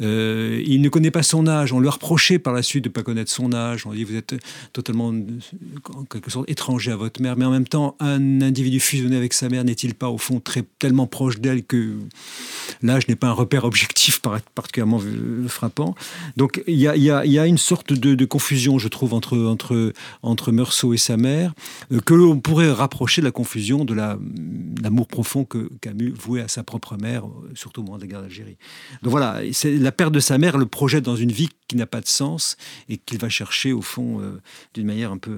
Euh, 0.00 0.62
il 0.66 0.80
ne 0.80 0.88
connaît 0.88 1.10
pas 1.10 1.22
son 1.22 1.46
âge. 1.46 1.72
On 1.72 1.80
lui 1.80 1.88
a 1.88 1.90
reproché 1.90 2.38
par 2.38 2.52
la 2.52 2.62
suite 2.62 2.84
de 2.84 2.88
ne 2.88 2.92
pas 2.92 3.02
connaître 3.02 3.30
son 3.30 3.52
âge. 3.52 3.86
On 3.86 3.92
dit 3.92 4.04
vous 4.04 4.16
êtes 4.16 4.34
totalement, 4.72 5.08
en 5.08 6.04
quelque 6.04 6.30
sorte, 6.30 6.50
étranger 6.50 6.92
à 6.92 6.96
votre 6.96 7.20
mère. 7.20 7.36
Mais 7.36 7.44
en 7.44 7.50
même 7.50 7.68
temps, 7.68 7.96
un 8.00 8.40
individu 8.40 8.80
fusionné 8.80 9.16
avec 9.16 9.34
sa 9.34 9.48
mère 9.48 9.64
n'est-il 9.64 9.94
pas, 9.94 10.08
au 10.08 10.18
fond, 10.18 10.40
très, 10.40 10.64
tellement 10.78 11.06
proche 11.06 11.38
d'elle 11.40 11.62
que 11.64 11.98
l'âge 12.82 13.06
n'est 13.08 13.16
pas 13.16 13.28
un 13.28 13.32
repère 13.32 13.64
objectif 13.64 14.20
particulièrement 14.54 15.00
frappant? 15.46 15.94
Donc 16.36 16.62
il 16.66 16.78
y 16.78 16.88
a, 16.88 17.46
une 17.46 17.58
sorte 17.58 17.92
de, 17.92 18.24
confusion, 18.24 18.78
je 18.78 18.88
trouve, 18.88 19.12
entre 19.12 20.52
Meursault 20.52 20.94
et 20.94 20.98
sa 20.98 21.16
mère, 21.16 21.52
euh, 21.92 22.00
que 22.00 22.14
l'on 22.14 22.40
pourrait 22.40 22.72
rapprocher 22.72 23.20
de 23.20 23.26
la 23.26 23.32
confusion 23.32 23.84
de 23.84 23.94
l'amour 23.94 25.06
profond 25.06 25.44
que 25.44 25.68
Camus 25.80 26.14
vouait 26.18 26.40
à 26.40 26.48
sa 26.48 26.62
propre 26.62 26.96
mère, 26.96 27.24
surtout 27.54 27.82
au 27.82 27.84
moment 27.84 27.98
de 27.98 28.02
la 28.02 28.08
guerre 28.08 28.22
d'Algérie. 28.22 28.56
Donc 29.02 29.10
voilà, 29.10 29.40
la 29.64 29.92
perte 29.92 30.12
de 30.12 30.20
sa 30.20 30.38
mère 30.38 30.56
le 30.56 30.66
projette 30.66 31.04
dans 31.04 31.16
une 31.16 31.32
vie 31.32 31.48
qui 31.66 31.76
n'a 31.76 31.86
pas 31.86 32.00
de 32.00 32.06
sens 32.06 32.56
et 32.88 32.98
qu'il 32.98 33.18
va 33.18 33.28
chercher 33.28 33.72
au 33.72 33.82
fond 33.82 34.20
euh, 34.20 34.40
d'une 34.74 34.86
manière 34.86 35.10
un 35.10 35.18
peu, 35.18 35.36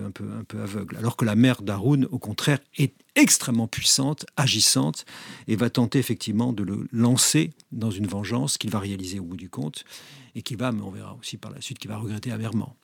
aveugle. 0.63 0.97
Alors 0.97 1.17
que 1.17 1.25
la 1.25 1.35
mère 1.35 1.63
d'Haroun, 1.63 2.07
au 2.11 2.19
contraire, 2.19 2.59
est 2.77 2.93
extrêmement 3.15 3.67
puissante, 3.67 4.27
agissante, 4.37 5.07
et 5.49 5.57
va 5.57 5.71
tenter 5.71 5.99
effectivement 5.99 6.53
de 6.53 6.63
le 6.63 6.87
lancer 6.93 7.53
dans 7.73 7.91
une 7.91 8.07
vengeance 8.07 8.59
qu'il 8.59 8.71
va 8.71 8.81
réaliser 8.81 9.19
au 9.19 9.25
bout 9.25 9.37
du 9.37 9.49
compte, 9.49 9.85
et 10.35 10.43
qui 10.43 10.57
va, 10.57 10.73
mais 10.73 10.83
on 10.83 10.91
verra 10.91 11.15
aussi 11.15 11.37
par 11.37 11.51
la 11.51 11.61
suite, 11.61 11.79
qui 11.79 11.89
va 11.89 11.97
regretter 11.97 12.33
amèrement. 12.33 12.77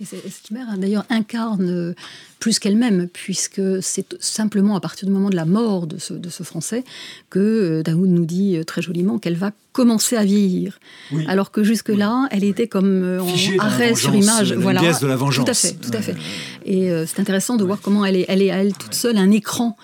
Et 0.00 0.04
cette 0.04 0.52
mère, 0.52 0.78
d'ailleurs, 0.78 1.04
incarne 1.10 1.68
euh, 1.68 1.94
plus 2.38 2.60
qu'elle-même, 2.60 3.08
puisque 3.12 3.60
c'est 3.82 4.16
simplement 4.20 4.76
à 4.76 4.80
partir 4.80 5.08
du 5.08 5.12
moment 5.12 5.28
de 5.28 5.34
la 5.34 5.44
mort 5.44 5.88
de 5.88 5.98
ce, 5.98 6.14
de 6.14 6.28
ce 6.28 6.44
Français 6.44 6.84
que 7.30 7.40
euh, 7.40 7.82
Daoud 7.82 8.08
nous 8.08 8.24
dit 8.24 8.56
euh, 8.56 8.62
très 8.62 8.80
joliment 8.80 9.18
qu'elle 9.18 9.34
va 9.34 9.50
commencer 9.72 10.16
à 10.16 10.24
vieillir. 10.24 10.78
Alors 11.26 11.50
que 11.50 11.64
jusque-là, 11.64 12.28
elle 12.30 12.44
était 12.44 12.68
comme 12.68 13.18
en 13.20 13.60
arrêt 13.60 13.94
sur 13.96 14.14
image. 14.14 14.52
voilà. 14.52 14.80
de 14.80 15.06
la 15.06 15.16
vengeance. 15.16 15.44
Tout 15.44 15.50
à 15.50 15.54
fait, 15.54 15.72
tout 15.74 15.90
à 15.92 16.00
fait. 16.00 16.16
Et 16.64 16.90
c'est 17.06 17.20
intéressant 17.20 17.56
de 17.56 17.62
voir 17.62 17.80
comment 17.80 18.04
elle 18.04 18.16
est, 18.16 18.24
elle 18.26 18.42
est 18.42 18.50
à 18.50 18.56
elle 18.56 18.74
toute 18.74 18.94
seule 18.94 19.16
un 19.16 19.30
écran 19.30 19.76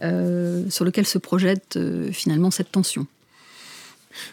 sur 0.00 0.86
lequel 0.86 1.06
se 1.06 1.18
projette 1.18 1.78
finalement 2.12 2.50
cette 2.50 2.72
tension. 2.72 3.06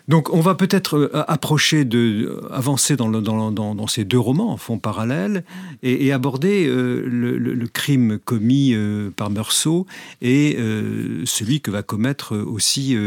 Donc 0.08 0.34
on 0.34 0.42
va 0.42 0.56
peut-être 0.56 0.98
euh, 0.98 1.24
approcher 1.28 1.86
de 1.86 2.40
avancer 2.52 2.96
dans, 2.96 3.10
dans, 3.10 3.88
ces 3.88 4.06
deux 4.06 4.20
romans 4.20 4.52
en 4.52 4.58
fond 4.58 4.80
parallèle 4.80 5.44
et, 5.84 6.12
aborder 6.12 6.68
euh, 6.68 7.04
le, 7.08 7.68
crime 7.68 8.18
commis 8.20 8.74
euh, 8.74 9.12
par 9.16 9.30
Meursault 9.30 9.86
et 10.22 10.58
celui 11.26 11.62
que 11.62 11.72
va 11.72 11.84
commettre 11.84 12.36
aussi 12.36 12.98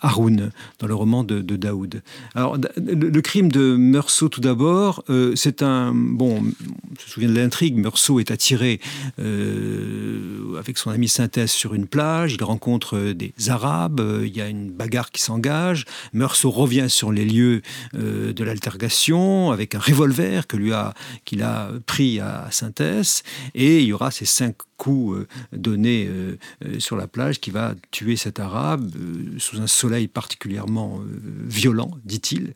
Haroun 0.00 0.50
dans 0.78 0.86
le 0.86 0.94
roman 0.94 1.24
de, 1.24 1.40
Daoud. 1.40 2.02
Alors 2.34 2.56
le, 2.76 3.20
crime 3.20 3.50
de 3.50 3.76
Meursault 3.76 4.28
tout 4.28 4.40
d'abord, 4.40 5.04
c'est 5.34 5.62
un 5.62 5.92
bon, 5.94 6.42
on 6.42 7.00
se 7.00 7.10
souvient 7.10 7.28
de 7.28 7.34
l'intrigue. 7.34 7.76
Meursault 7.76 8.20
est 8.20 8.30
attiré 8.30 8.80
avec 9.18 10.78
son 10.78 10.90
ami 10.90 11.08
Synthèse 11.08 11.50
sur 11.50 11.74
une 11.74 11.86
plage, 11.86 12.34
il 12.34 12.44
rencontre 12.44 13.12
des 13.12 13.32
Arabes, 13.48 14.00
il 14.24 14.36
y 14.36 14.40
a 14.40 14.48
une 14.48 14.70
bagarre 14.70 15.10
qui 15.10 15.22
s'engage. 15.22 15.84
Meursault 16.12 16.50
revient 16.50 16.86
sur 16.88 17.12
les 17.12 17.24
lieux 17.24 17.62
euh, 17.94 18.32
de 18.32 18.44
l'altergation 18.44 19.50
avec 19.50 19.74
un 19.74 19.78
revolver 19.78 20.46
qu'il 20.46 21.42
a 21.42 21.70
pris 21.86 22.20
à 22.20 22.48
Synthèse 22.50 23.22
et 23.54 23.80
il 23.80 23.86
y 23.86 23.92
aura 23.92 24.10
ces 24.10 24.24
cinq 24.24 24.56
coup 24.76 25.14
euh, 25.14 25.26
donné 25.52 26.06
euh, 26.06 26.38
euh, 26.64 26.78
sur 26.80 26.96
la 26.96 27.06
plage 27.06 27.40
qui 27.40 27.50
va 27.50 27.74
tuer 27.90 28.16
cet 28.16 28.40
arabe 28.40 28.90
sous 29.38 29.60
un 29.60 29.66
soleil 29.66 30.08
particulièrement 30.08 31.00
violent, 31.44 31.90
dit-il, 32.04 32.54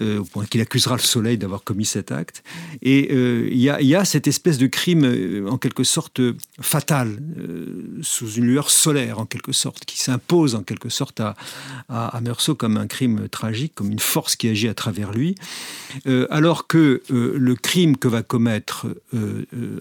au 0.00 0.24
point 0.24 0.46
qu'il 0.46 0.60
accusera 0.60 0.96
le 0.96 1.02
soleil 1.02 1.38
d'avoir 1.38 1.64
commis 1.64 1.84
cet 1.84 2.12
acte. 2.12 2.42
Et 2.82 3.12
il 3.12 3.58
y, 3.58 3.94
a 3.94 4.04
cette 4.04 4.26
espèce 4.26 4.58
de 4.58 4.66
crime 4.66 5.46
en 5.48 5.58
quelque 5.58 5.84
sorte 5.84 6.20
fatal, 6.60 7.18
sous 8.02 8.32
une 8.32 8.46
lueur 8.46 8.70
solaire 8.70 9.18
en 9.18 9.26
quelque 9.26 9.52
sorte, 9.52 9.84
qui 9.84 9.98
s'impose 9.98 10.54
en 10.54 10.62
quelque 10.62 10.88
sorte 10.88 11.20
à, 11.20 11.34
à, 11.88 12.20
Meursault 12.20 12.54
comme 12.54 12.76
un 12.76 12.86
crime 12.86 13.28
tragique, 13.28 13.74
comme 13.74 13.90
une 13.90 13.98
force 13.98 14.36
qui 14.36 14.48
agit 14.48 14.68
à 14.68 14.74
travers 14.74 15.12
lui, 15.12 15.34
alors 16.30 16.66
que 16.66 17.02
le 17.08 17.54
crime 17.54 17.96
que 17.96 18.08
va 18.08 18.22
commettre 18.22 18.86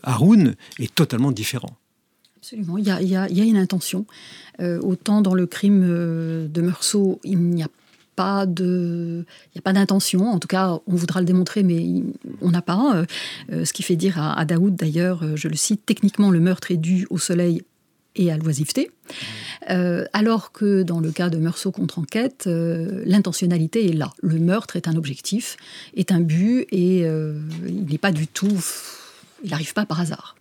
Haroun 0.04 0.56
est 0.80 0.94
totalement 0.94 1.32
différent. 1.32 1.71
Absolument, 2.42 2.80
il 2.80 2.88
y 2.88 3.16
a, 3.16 3.28
une 3.28 3.56
intention. 3.56 4.08
Euh, 4.62 4.80
autant 4.82 5.22
dans 5.22 5.36
le 5.36 5.46
crime 5.46 5.86
euh, 5.88 6.48
de 6.48 6.62
Meursault, 6.62 7.20
il 7.24 7.38
n'y 7.38 7.62
a 7.62 7.70
pas 8.16 8.48
d'intention. 8.48 10.28
En 10.28 10.40
tout 10.40 10.48
cas, 10.48 10.80
on 10.88 10.96
voudra 10.96 11.20
le 11.20 11.28
démontrer, 11.28 11.62
mais 11.62 12.02
on 12.42 12.50
n'a 12.50 12.64
pas. 12.64 13.06
Euh, 13.52 13.64
ce 13.64 13.72
qui 13.74 13.84
fait 13.84 13.96
dire 13.96 14.20
à, 14.20 14.44
Daoud, 14.46 14.76
d'ailleurs, 14.76 15.24
je 15.38 15.48
le 15.48 15.56
cite, 15.56 15.86
techniquement, 15.86 16.32
le 16.32 16.40
meurtre 16.40 16.72
est 16.72 16.78
dû 16.78 17.06
au 17.12 17.20
soleil 17.20 17.62
et 18.16 18.32
à 18.32 18.38
l'oisiveté. 18.38 18.90
alors 19.68 20.52
que 20.52 20.82
dans 20.82 21.00
le 21.00 21.12
cas 21.12 21.30
de 21.30 21.38
Meursault 21.38 21.72
contre 21.72 22.00
enquête, 22.00 22.50
l'intentionnalité 23.06 23.88
est 23.88 23.94
là. 23.94 24.14
Le 24.24 24.40
meurtre 24.40 24.78
est 24.78 24.88
un 24.88 24.96
objectif, 24.96 25.58
est 25.96 26.12
un 26.12 26.22
but, 26.22 26.66
et 26.72 27.02
il 27.68 27.86
n'est 27.86 28.00
pas 28.00 28.12
du 28.12 28.26
tout. 28.26 28.60
Il 29.44 29.52
n'arrive 29.52 29.74
pas 29.74 29.86
par 29.86 30.00
hasard. 30.00 30.36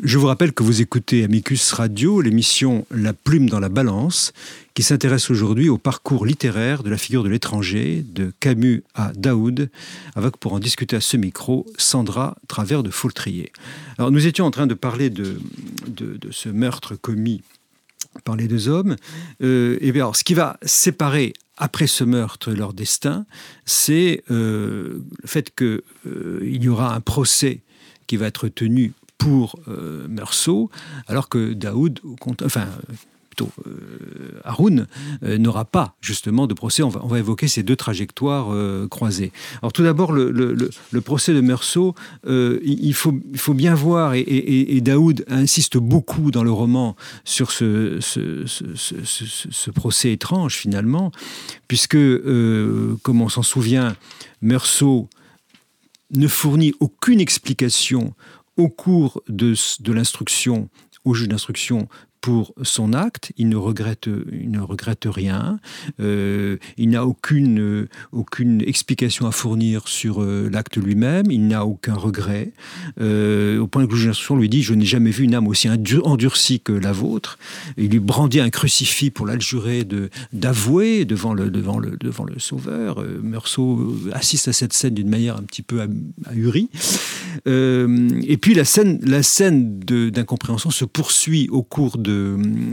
Je 0.00 0.16
vous 0.16 0.28
rappelle 0.28 0.52
que 0.52 0.62
vous 0.62 0.80
écoutez 0.80 1.24
Amicus 1.24 1.72
Radio, 1.72 2.20
l'émission 2.20 2.86
La 2.92 3.12
plume 3.12 3.50
dans 3.50 3.58
la 3.58 3.68
balance, 3.68 4.32
qui 4.74 4.84
s'intéresse 4.84 5.28
aujourd'hui 5.28 5.68
au 5.68 5.76
parcours 5.76 6.24
littéraire 6.24 6.84
de 6.84 6.90
la 6.90 6.96
figure 6.96 7.24
de 7.24 7.28
l'étranger, 7.28 8.04
de 8.08 8.32
Camus 8.38 8.84
à 8.94 9.10
Daoud, 9.16 9.68
avec 10.14 10.36
pour 10.36 10.52
en 10.52 10.60
discuter 10.60 10.94
à 10.94 11.00
ce 11.00 11.16
micro 11.16 11.66
Sandra 11.78 12.36
Travers 12.46 12.84
de 12.84 12.90
Foultrier. 12.90 13.50
Alors 13.98 14.12
nous 14.12 14.24
étions 14.24 14.46
en 14.46 14.52
train 14.52 14.68
de 14.68 14.74
parler 14.74 15.10
de, 15.10 15.40
de, 15.88 16.16
ce 16.30 16.48
meurtre 16.48 16.94
commis 16.94 17.42
par 18.22 18.36
les 18.36 18.46
deux 18.46 18.68
hommes. 18.68 18.94
et 19.40 19.90
bien, 19.92 20.04
alors, 20.04 20.14
ce 20.14 20.22
qui 20.22 20.34
va 20.34 20.60
séparer 20.62 21.32
après 21.56 21.88
ce 21.88 22.04
meurtre 22.04 22.52
leur 22.52 22.72
destin, 22.72 23.26
c'est 23.64 24.22
le 24.28 25.02
fait 25.24 25.52
qu'il 25.56 25.82
y 26.62 26.68
aura 26.68 26.94
un 26.94 27.00
procès 27.00 27.62
qui 28.06 28.16
va 28.16 28.28
être 28.28 28.46
tenu 28.46 28.92
pour 29.18 29.58
Meursault, 29.66 30.70
alors 31.08 31.28
que 31.28 31.52
Daoud, 31.52 32.00
enfin, 32.44 32.68
euh, 33.66 34.40
Haroun, 34.44 34.86
euh, 35.22 35.38
n'aura 35.38 35.64
pas 35.64 35.96
justement 36.00 36.46
de 36.46 36.54
procès. 36.54 36.82
On 36.82 36.88
va, 36.88 37.18
évoquer 37.18 37.48
ces 37.48 37.62
deux 37.62 37.76
trajectoires 37.76 38.48
euh, 38.52 38.86
croisées. 38.88 39.32
Alors 39.62 39.72
tout 39.72 39.82
d'abord, 39.82 40.12
le, 40.12 40.70
procès 41.00 41.34
de 41.34 41.40
Meursault, 41.40 41.94
il, 42.26 42.94
faut, 42.94 43.54
bien 43.54 43.74
voir, 43.74 44.14
et, 44.14 44.80
Daoud 44.80 45.24
insiste 45.28 45.76
beaucoup 45.76 46.30
dans 46.30 46.44
le 46.44 46.50
roman 46.50 46.96
sur 47.24 47.50
ce 47.50 47.98
procès 49.70 50.12
étrange 50.12 50.54
finalement, 50.54 51.12
puisque, 51.66 51.96
comme 51.96 53.22
on 53.22 53.28
s'en 53.28 53.42
souvient, 53.42 53.96
Meursault 54.42 55.08
ne 56.10 56.28
fournit 56.28 56.72
aucune 56.80 57.20
explication 57.20 58.14
au 58.58 58.68
cours 58.68 59.22
de, 59.28 59.54
de 59.80 59.92
l'instruction 59.92 60.68
au 61.04 61.14
juge 61.14 61.28
d'instruction 61.28 61.88
pour 62.20 62.52
son 62.62 62.92
acte, 62.92 63.32
il 63.36 63.48
ne 63.48 63.56
regrette, 63.56 64.08
il 64.32 64.50
ne 64.50 64.60
regrette 64.60 65.06
rien, 65.06 65.60
euh, 66.00 66.56
il 66.76 66.90
n'a 66.90 67.06
aucune, 67.06 67.60
euh, 67.60 67.88
aucune 68.12 68.62
explication 68.62 69.26
à 69.26 69.30
fournir 69.30 69.86
sur 69.88 70.22
euh, 70.22 70.48
l'acte 70.50 70.76
lui-même, 70.76 71.30
il 71.30 71.46
n'a 71.46 71.64
aucun 71.64 71.94
regret, 71.94 72.52
au 72.98 73.66
point 73.66 73.86
que 73.86 73.96
juge 73.96 74.30
lui 74.30 74.48
dit 74.48 74.62
«je 74.64 74.74
n'ai 74.74 74.84
jamais 74.84 75.10
vu 75.10 75.24
une 75.24 75.34
âme 75.34 75.48
aussi 75.48 75.68
endurcie 75.68 76.60
que 76.60 76.72
la 76.72 76.92
vôtre». 76.92 77.38
Il 77.76 77.90
lui 77.90 77.98
brandit 77.98 78.40
un 78.40 78.50
crucifix 78.50 79.10
pour 79.10 79.26
l'adjurer 79.26 79.86
d'avouer 80.32 81.04
devant 81.04 81.34
le, 81.34 81.50
devant, 81.50 81.78
le, 81.78 81.96
devant 81.98 82.24
le 82.24 82.38
sauveur. 82.38 83.02
Meursault 83.22 83.94
assiste 84.12 84.48
à 84.48 84.52
cette 84.52 84.72
scène 84.72 84.94
d'une 84.94 85.08
manière 85.08 85.36
un 85.36 85.42
petit 85.42 85.62
peu 85.62 85.80
ahurie. 86.26 86.68
et 87.46 88.36
puis 88.40 88.54
la 88.54 88.64
scène, 88.64 89.00
la 89.02 89.22
scène 89.22 89.78
d'incompréhension 89.78 90.70
se 90.70 90.84
poursuit 90.84 91.48
au 91.50 91.62
cours 91.62 91.98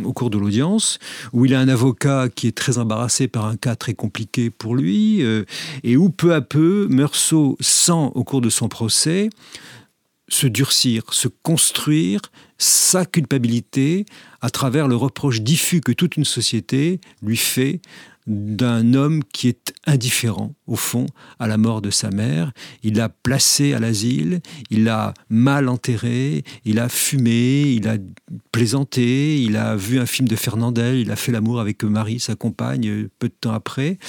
au 0.04 0.13
cours 0.13 0.30
de 0.30 0.38
l'audience, 0.38 1.00
où 1.34 1.46
il 1.46 1.54
a 1.54 1.60
un 1.60 1.68
avocat 1.68 2.30
qui 2.34 2.48
est 2.48 2.58
très 2.58 2.77
embarrassé 2.77 3.27
par 3.27 3.46
un 3.46 3.58
cas 3.58 3.75
très 3.75 3.94
compliqué 3.94 4.50
pour 4.50 4.75
lui, 4.75 5.24
euh, 5.24 5.44
et 5.84 5.98
où 5.98 6.10
peu 6.10 6.34
à 6.34 6.42
peu, 6.42 6.88
Meursault 6.89 7.58
sent 7.60 8.12
au 8.13 8.24
cours 8.24 8.42
de 8.42 8.50
son 8.50 8.68
procès 8.68 9.30
se 10.27 10.48
durcir, 10.48 11.04
se 11.12 11.27
construire 11.27 12.20
sa 12.58 13.06
culpabilité 13.06 14.06
à 14.42 14.50
travers 14.50 14.88
le 14.88 14.96
reproche 14.96 15.42
diffus 15.42 15.82
que 15.82 15.92
toute 15.92 16.18
une 16.18 16.25
société 16.25 17.00
lui 17.22 17.38
fait 17.38 17.82
d'un 18.27 18.94
homme 18.94 19.24
qui 19.24 19.48
est 19.48 19.74
indifférent, 19.86 20.55
au 20.67 20.75
fond, 20.75 21.05
à 21.39 21.48
la 21.48 21.58
mort 21.58 21.82
de 21.82 21.91
sa 21.91 22.10
mère. 22.10 22.51
Il 22.84 22.96
l'a 22.96 23.10
placé 23.10 23.74
à 23.74 23.79
l'asile, 23.79 24.41
il 24.70 24.84
l'a 24.84 25.13
mal 25.29 25.70
enterré, 25.70 26.44
il 26.63 26.79
a 26.79 26.89
fumé, 26.89 27.62
il 27.74 27.88
a 27.88 27.98
plaisanté, 28.51 29.41
il 29.41 29.58
a 29.58 29.75
vu 29.75 30.00
un 30.00 30.05
film 30.05 30.27
de 30.27 30.36
Fernandel, 30.36 30.98
il 30.98 31.12
a 31.12 31.15
fait 31.15 31.32
l'amour 31.32 31.60
avec 31.60 31.84
Marie, 31.84 32.20
sa 32.20 32.36
compagne, 32.36 33.08
peu 33.20 33.27
de 33.27 33.36
temps 33.39 33.53
après. 33.53 34.00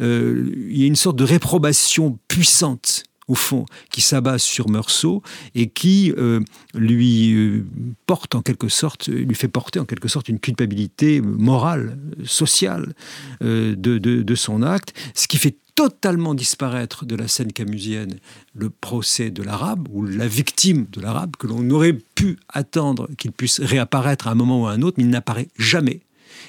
Euh, 0.00 0.50
il 0.68 0.80
y 0.80 0.84
a 0.84 0.86
une 0.86 0.96
sorte 0.96 1.16
de 1.16 1.24
réprobation 1.24 2.18
puissante 2.28 3.04
au 3.28 3.34
fond, 3.34 3.66
qui 3.90 4.00
s'abat 4.00 4.38
sur 4.38 4.68
Meursault 4.68 5.22
et 5.54 5.68
qui 5.68 6.12
euh, 6.16 6.40
lui 6.74 7.34
euh, 7.34 7.64
porte 8.06 8.34
en 8.34 8.42
quelque 8.42 8.68
sorte, 8.68 9.08
lui 9.08 9.34
fait 9.34 9.48
porter 9.48 9.80
en 9.80 9.84
quelque 9.84 10.08
sorte 10.08 10.28
une 10.28 10.38
culpabilité 10.38 11.20
morale, 11.20 11.98
sociale 12.24 12.94
euh, 13.42 13.74
de, 13.76 13.98
de, 13.98 14.34
son 14.34 14.62
acte, 14.62 14.94
ce 15.14 15.26
qui 15.26 15.38
fait 15.38 15.56
totalement 15.74 16.34
disparaître 16.34 17.04
de 17.04 17.16
la 17.16 17.28
scène 17.28 17.52
camusienne 17.52 18.18
le 18.54 18.70
procès 18.70 19.30
de 19.30 19.42
l'arabe, 19.42 19.88
ou 19.90 20.04
la 20.04 20.28
victime 20.28 20.86
de 20.92 21.00
l'arabe, 21.00 21.36
que 21.38 21.46
l'on 21.46 21.68
aurait 21.70 21.98
pu 22.14 22.38
attendre 22.48 23.08
qu'il 23.18 23.32
puisse 23.32 23.60
réapparaître 23.60 24.28
à 24.28 24.30
un 24.30 24.34
moment 24.34 24.62
ou 24.62 24.66
à 24.66 24.72
un 24.72 24.82
autre, 24.82 24.96
mais 24.98 25.04
il 25.04 25.10
n'apparaît 25.10 25.48
jamais. 25.58 26.00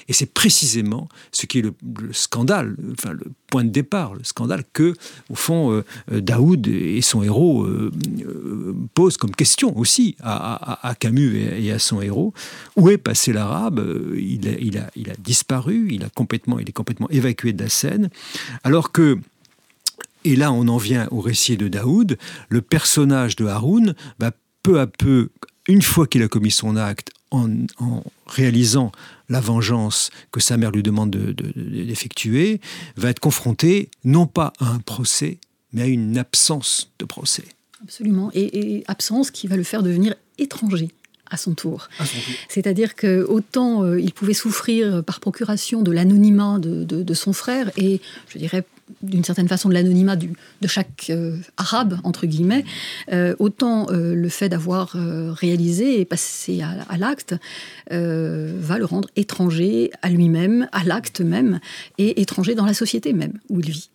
Et 0.08 0.12
c'est 0.12 0.32
précisément 0.32 1.08
ce 1.32 1.46
qui 1.46 1.58
est 1.58 1.62
le, 1.62 1.74
scandale, 2.12 2.76
enfin 2.92 3.12
le 3.12 3.26
point 3.48 3.64
de 3.64 3.70
départ, 3.70 4.14
le 4.14 4.24
scandale 4.24 4.64
que, 4.72 4.94
au 5.30 5.34
fond, 5.34 5.72
euh, 5.72 5.84
euh, 6.12 6.20
Daoud 6.20 6.66
et 6.66 7.00
son 7.02 7.22
héros 7.22 7.64
euh, 7.64 7.90
posent 8.94 9.16
comme 9.16 9.34
question 9.34 9.76
aussi 9.76 10.16
à, 10.22 10.94
Camus 10.98 11.36
et, 11.36 11.72
à 11.72 11.78
son 11.78 12.00
héros. 12.00 12.32
Où 12.76 12.90
est 12.90 12.98
passé 12.98 13.32
l'arabe? 13.32 13.84
Il 14.16 14.78
a, 14.78 15.14
disparu, 15.18 15.88
il, 15.90 16.04
a 16.04 16.08
complètement, 16.10 16.58
il 16.58 16.68
est 16.68 16.72
complètement 16.72 17.08
évacué 17.10 17.52
de 17.52 17.62
la 17.62 17.68
scène, 17.68 18.10
alors 18.64 18.92
que 18.92 19.18
et 20.24 20.36
là, 20.36 20.52
on 20.52 20.66
en 20.68 20.78
vient 20.78 21.06
au 21.10 21.20
récit 21.20 21.56
de 21.56 21.68
Daoud. 21.68 22.18
Le 22.48 22.60
personnage 22.60 23.36
de 23.36 23.46
Haroun 23.46 23.94
va 24.18 24.32
peu 24.62 24.80
à 24.80 24.86
peu, 24.86 25.30
une 25.68 25.80
fois 25.80 26.06
qu'il 26.06 26.22
a 26.22 26.28
commis 26.28 26.50
son 26.50 26.76
acte, 26.76 27.12
en, 27.30 27.48
réalisant 28.26 28.92
la 29.28 29.40
vengeance 29.40 30.10
que 30.30 30.40
sa 30.40 30.56
mère 30.56 30.70
lui 30.70 30.82
demande 30.82 31.10
d'effectuer, 31.10 32.58
de, 32.58 33.00
va 33.00 33.10
être 33.10 33.20
confronté 33.20 33.90
non 34.04 34.26
pas 34.26 34.52
à 34.58 34.66
un 34.66 34.78
procès, 34.78 35.38
mais 35.72 35.82
à 35.82 35.86
une 35.86 36.18
absence 36.18 36.90
de 36.98 37.04
procès. 37.04 37.44
Absolument, 37.82 38.30
et, 38.34 38.82
absence 38.88 39.30
qui 39.30 39.46
va 39.46 39.56
le 39.56 39.62
faire 39.62 39.82
devenir 39.82 40.14
étranger 40.38 40.88
à 41.30 41.36
son 41.36 41.52
tour. 41.54 41.88
C'est-à-dire 42.48 42.94
que 42.94 43.22
autant 43.22 43.84
euh, 43.84 44.00
il 44.00 44.14
pouvait 44.14 44.32
souffrir 44.32 45.04
par 45.04 45.20
procuration 45.20 45.82
de 45.82 45.92
l'anonymat 45.92 46.58
de, 46.58 46.84
de, 46.84 47.14
son 47.14 47.34
frère 47.34 47.70
et, 47.76 48.00
je 48.28 48.38
dirais, 48.38 48.64
d'une 49.02 49.24
certaine 49.24 49.48
façon 49.48 49.68
de 49.68 49.74
l'anonymat 49.74 50.16
de 50.16 50.28
chaque 50.66 51.10
euh, 51.10 51.36
arabe, 51.56 51.98
entre 52.04 52.26
guillemets, 52.26 52.64
euh, 53.12 53.34
autant 53.38 53.86
euh, 53.90 54.14
le 54.14 54.28
fait 54.28 54.48
d'avoir 54.48 54.96
réalisé 55.32 56.00
et 56.00 56.04
passé 56.04 56.62
à, 56.62 56.96
l'acte 56.96 57.34
va 57.90 58.78
le 58.78 58.84
rendre 58.84 59.08
étranger 59.16 59.90
à 60.02 60.10
lui-même, 60.10 60.68
à 60.72 60.84
l'acte 60.84 61.20
même, 61.20 61.60
et 61.98 62.20
étranger 62.20 62.54
dans 62.54 62.64
la 62.64 62.74
société 62.74 63.12
même 63.12 63.32
où 63.48 63.60
il 63.60 63.70
vit. 63.70 63.90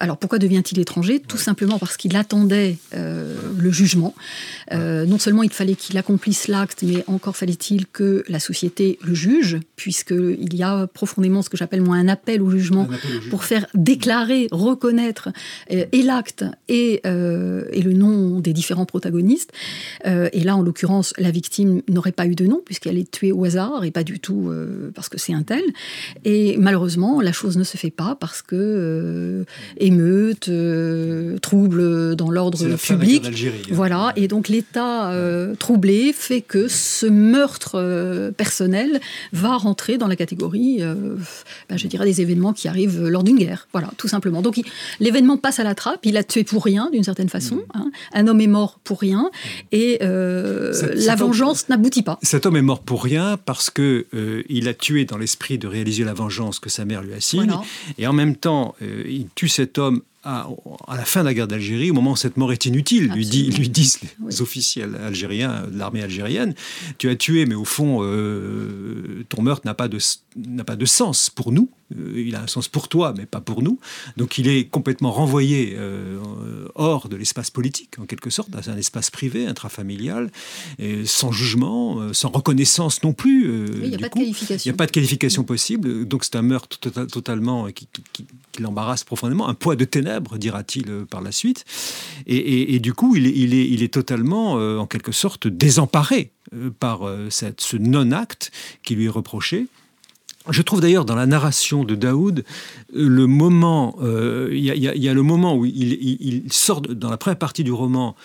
alors 0.00 0.18
pourquoi 0.18 0.38
devient-il 0.38 0.78
étranger? 0.78 1.20
Tout 1.20 1.38
simplement 1.38 1.78
parce 1.78 1.96
qu'il 1.96 2.16
attendait 2.16 2.76
le 2.92 3.70
jugement. 3.70 4.14
non 4.70 5.18
seulement 5.18 5.42
il 5.42 5.50
fallait 5.50 5.74
qu'il 5.74 5.98
accomplisse 5.98 6.48
l'acte, 6.48 6.82
mais 6.82 7.04
encore 7.06 7.36
fallait-il 7.36 7.86
que 7.86 8.24
la 8.28 8.40
société 8.40 8.98
le 9.02 9.14
juge, 9.14 9.58
puisqu'il 9.76 10.54
y 10.54 10.62
a 10.62 10.86
profondément 10.86 11.42
ce 11.42 11.50
que 11.50 11.56
j'appelle 11.56 11.82
moi 11.82 11.96
un 11.96 12.08
appel 12.08 12.42
au 12.42 12.50
jugement, 12.50 12.88
pour 13.30 13.44
faire 13.44 13.66
déclarer 13.74 14.01
déclarer, 14.02 14.48
reconnaître 14.50 15.28
euh, 15.70 15.84
et 15.92 16.02
l'acte 16.02 16.44
euh, 16.70 17.64
et, 17.70 17.82
le 17.82 17.92
nom 17.92 18.40
des 18.40 18.52
différents 18.52 18.84
protagonistes. 18.84 19.52
Euh, 20.06 20.28
et 20.32 20.40
là, 20.40 20.56
en 20.56 20.62
l'occurrence, 20.62 21.14
la 21.18 21.30
victime 21.30 21.82
n'aurait 21.88 22.12
pas 22.12 22.26
eu 22.26 22.34
de 22.34 22.46
nom 22.46 22.60
puisqu'elle 22.64 22.98
est 22.98 23.10
tuée 23.10 23.32
au 23.32 23.44
hasard 23.44 23.84
et 23.84 23.90
pas 23.90 24.04
du 24.04 24.18
tout 24.18 24.50
parce 24.94 25.08
que 25.08 25.18
c'est 25.18 25.34
un 25.34 25.42
tel. 25.42 25.62
Et 26.24 26.56
malheureusement, 26.58 27.20
la 27.20 27.32
chose 27.32 27.56
ne 27.56 27.64
se 27.64 27.76
fait 27.76 27.90
pas 27.90 28.16
parce 28.18 28.42
que 28.42 29.44
émeute, 29.78 30.50
trouble 31.40 32.16
dans 32.16 32.30
l'ordre 32.30 32.76
public. 32.76 33.26
Hein. 33.26 33.50
Voilà. 33.70 34.12
Et 34.16 34.28
donc 34.28 34.48
l'État 34.48 35.12
troublé 35.58 36.12
fait 36.12 36.40
que 36.40 36.68
ce 36.68 37.06
meurtre 37.06 38.32
personnel 38.36 39.00
va 39.32 39.56
rentrer 39.56 39.98
dans 39.98 40.08
la 40.08 40.16
catégorie, 40.16 40.80
ben, 41.68 41.76
je 41.76 41.86
dirais, 41.86 42.04
des 42.04 42.20
événements 42.20 42.52
qui 42.52 42.68
arrivent 42.68 43.06
lors 43.06 43.24
d'une 43.24 43.38
guerre. 43.38 43.68
Voilà 43.72 43.91
tout 43.96 44.08
simplement. 44.08 44.42
Donc 44.42 44.60
l'événement 45.00 45.36
passe 45.36 45.60
à 45.60 45.64
la 45.64 45.74
trappe, 45.74 46.00
il 46.04 46.16
a 46.16 46.24
tué 46.24 46.44
pour 46.44 46.64
rien, 46.64 46.90
d'une 46.90 47.04
certaine 47.04 47.28
façon. 47.28 47.56
Mm. 47.56 47.62
Hein. 47.74 47.90
Un 48.12 48.26
homme 48.26 48.40
est 48.40 48.46
mort 48.46 48.78
pour 48.84 49.00
rien, 49.00 49.30
et 49.70 49.98
euh, 50.02 50.72
la 50.94 51.14
vengeance 51.14 51.68
n'aboutit 51.68 52.02
pas. 52.02 52.18
Cet 52.22 52.46
homme 52.46 52.56
est 52.56 52.62
mort 52.62 52.80
pour 52.80 53.02
rien 53.02 53.38
parce 53.44 53.70
que 53.70 54.06
euh, 54.14 54.42
il 54.48 54.68
a 54.68 54.74
tué 54.74 55.04
dans 55.04 55.18
l'esprit 55.18 55.58
de 55.58 55.66
réaliser 55.66 56.04
la 56.04 56.14
vengeance 56.14 56.58
que 56.58 56.70
sa 56.70 56.84
mère 56.84 57.02
lui 57.02 57.14
assigne, 57.14 57.52
et 57.98 58.06
en 58.06 58.12
même 58.12 58.36
temps, 58.36 58.74
euh, 58.82 59.04
il 59.08 59.28
tue 59.34 59.48
cet 59.48 59.78
homme 59.78 60.02
à, 60.24 60.46
la 60.88 61.04
fin 61.04 61.20
de 61.20 61.24
la 61.24 61.34
guerre 61.34 61.48
d'Algérie, 61.48 61.90
au 61.90 61.94
moment 61.94 62.12
où 62.12 62.16
cette 62.16 62.36
mort 62.36 62.52
est 62.52 62.64
inutile, 62.64 63.08
lui, 63.08 63.26
dit, 63.26 63.50
lui 63.50 63.68
disent 63.68 63.98
les 64.24 64.40
officiels 64.40 64.94
algériens 65.04 65.64
de 65.68 65.76
l'armée 65.76 66.00
algérienne, 66.00 66.54
tu 66.98 67.10
as 67.10 67.16
tué, 67.16 67.44
mais 67.44 67.56
au 67.56 67.64
fond, 67.64 67.98
ton 69.28 69.42
meurtre 69.42 69.62
n'a 69.64 69.74
pas, 69.74 69.88
de, 69.88 69.98
pas 70.64 70.76
de 70.76 70.84
sens 70.84 71.28
pour 71.28 71.50
nous, 71.50 71.68
il 72.14 72.34
a 72.34 72.42
un 72.42 72.46
sens 72.46 72.68
pour 72.68 72.88
toi, 72.88 73.14
mais 73.16 73.26
pas 73.26 73.40
pour 73.40 73.62
nous. 73.62 73.78
Donc 74.16 74.38
il 74.38 74.48
est 74.48 74.64
complètement 74.64 75.10
renvoyé 75.12 75.76
hors 76.74 77.08
de 77.08 77.16
l'espace 77.16 77.50
politique, 77.50 77.98
en 77.98 78.06
quelque 78.06 78.30
sorte, 78.30 78.50
dans 78.50 78.70
un 78.70 78.76
espace 78.76 79.10
privé, 79.10 79.46
intrafamilial, 79.46 80.30
sans 81.04 81.32
jugement, 81.32 82.12
sans 82.12 82.30
reconnaissance 82.30 83.02
non 83.02 83.12
plus. 83.12 83.66
il 83.82 83.90
n'y 83.90 83.94
a 83.94 83.98
pas 83.98 84.08
de 84.08 84.14
qualification. 84.14 84.62
Il 84.64 84.72
n'y 84.72 84.74
a 84.74 84.76
pas 84.76 84.86
de 84.86 84.92
qualification 84.92 85.44
possible. 85.44 86.06
Donc 86.06 86.24
c'est 86.24 86.36
un 86.36 86.42
meurtre 86.42 86.78
tota-, 86.78 87.06
totalement 87.06 87.70
qui, 87.70 87.88
qui 88.12 88.26
l'embarrasse 88.58 89.04
profondément, 89.04 89.48
un 89.48 89.54
poids 89.54 89.76
de 89.76 89.84
ténèbres, 89.84 90.38
dira-t-il 90.38 91.06
par 91.10 91.22
la 91.22 91.32
suite. 91.32 91.64
Et, 92.26 92.78
du 92.80 92.92
coup, 92.92 93.16
il 93.16 93.26
est, 93.26 93.32
il 93.34 93.54
est, 93.54 93.68
il 93.68 93.82
est 93.82 93.92
totalement, 93.92 94.54
en 94.54 94.86
quelque 94.86 95.12
sorte, 95.12 95.46
désemparé 95.46 96.32
euh, 96.54 96.70
par 96.70 97.06
euh, 97.06 97.30
cette, 97.30 97.60
ce 97.60 97.76
non-acte 97.76 98.50
qui 98.82 98.94
lui 98.94 99.06
est 99.06 99.08
reproché. 99.08 99.68
Je 100.50 100.62
trouve 100.62 100.80
d'ailleurs 100.80 101.04
dans 101.04 101.14
la 101.14 101.26
narration 101.26 101.84
de 101.84 101.94
Daoud 101.94 102.44
euh, 102.96 103.08
le 103.08 103.26
moment, 103.26 103.96
il 104.50 104.58
y, 104.58 105.08
a 105.08 105.14
le 105.14 105.22
moment 105.22 105.56
où 105.56 105.64
il, 105.64 106.44
sort 106.50 106.80
dans 106.80 107.10
la 107.10 107.16
première 107.16 107.38
partie 107.38 107.64
du 107.64 107.72
roman, 107.72 108.16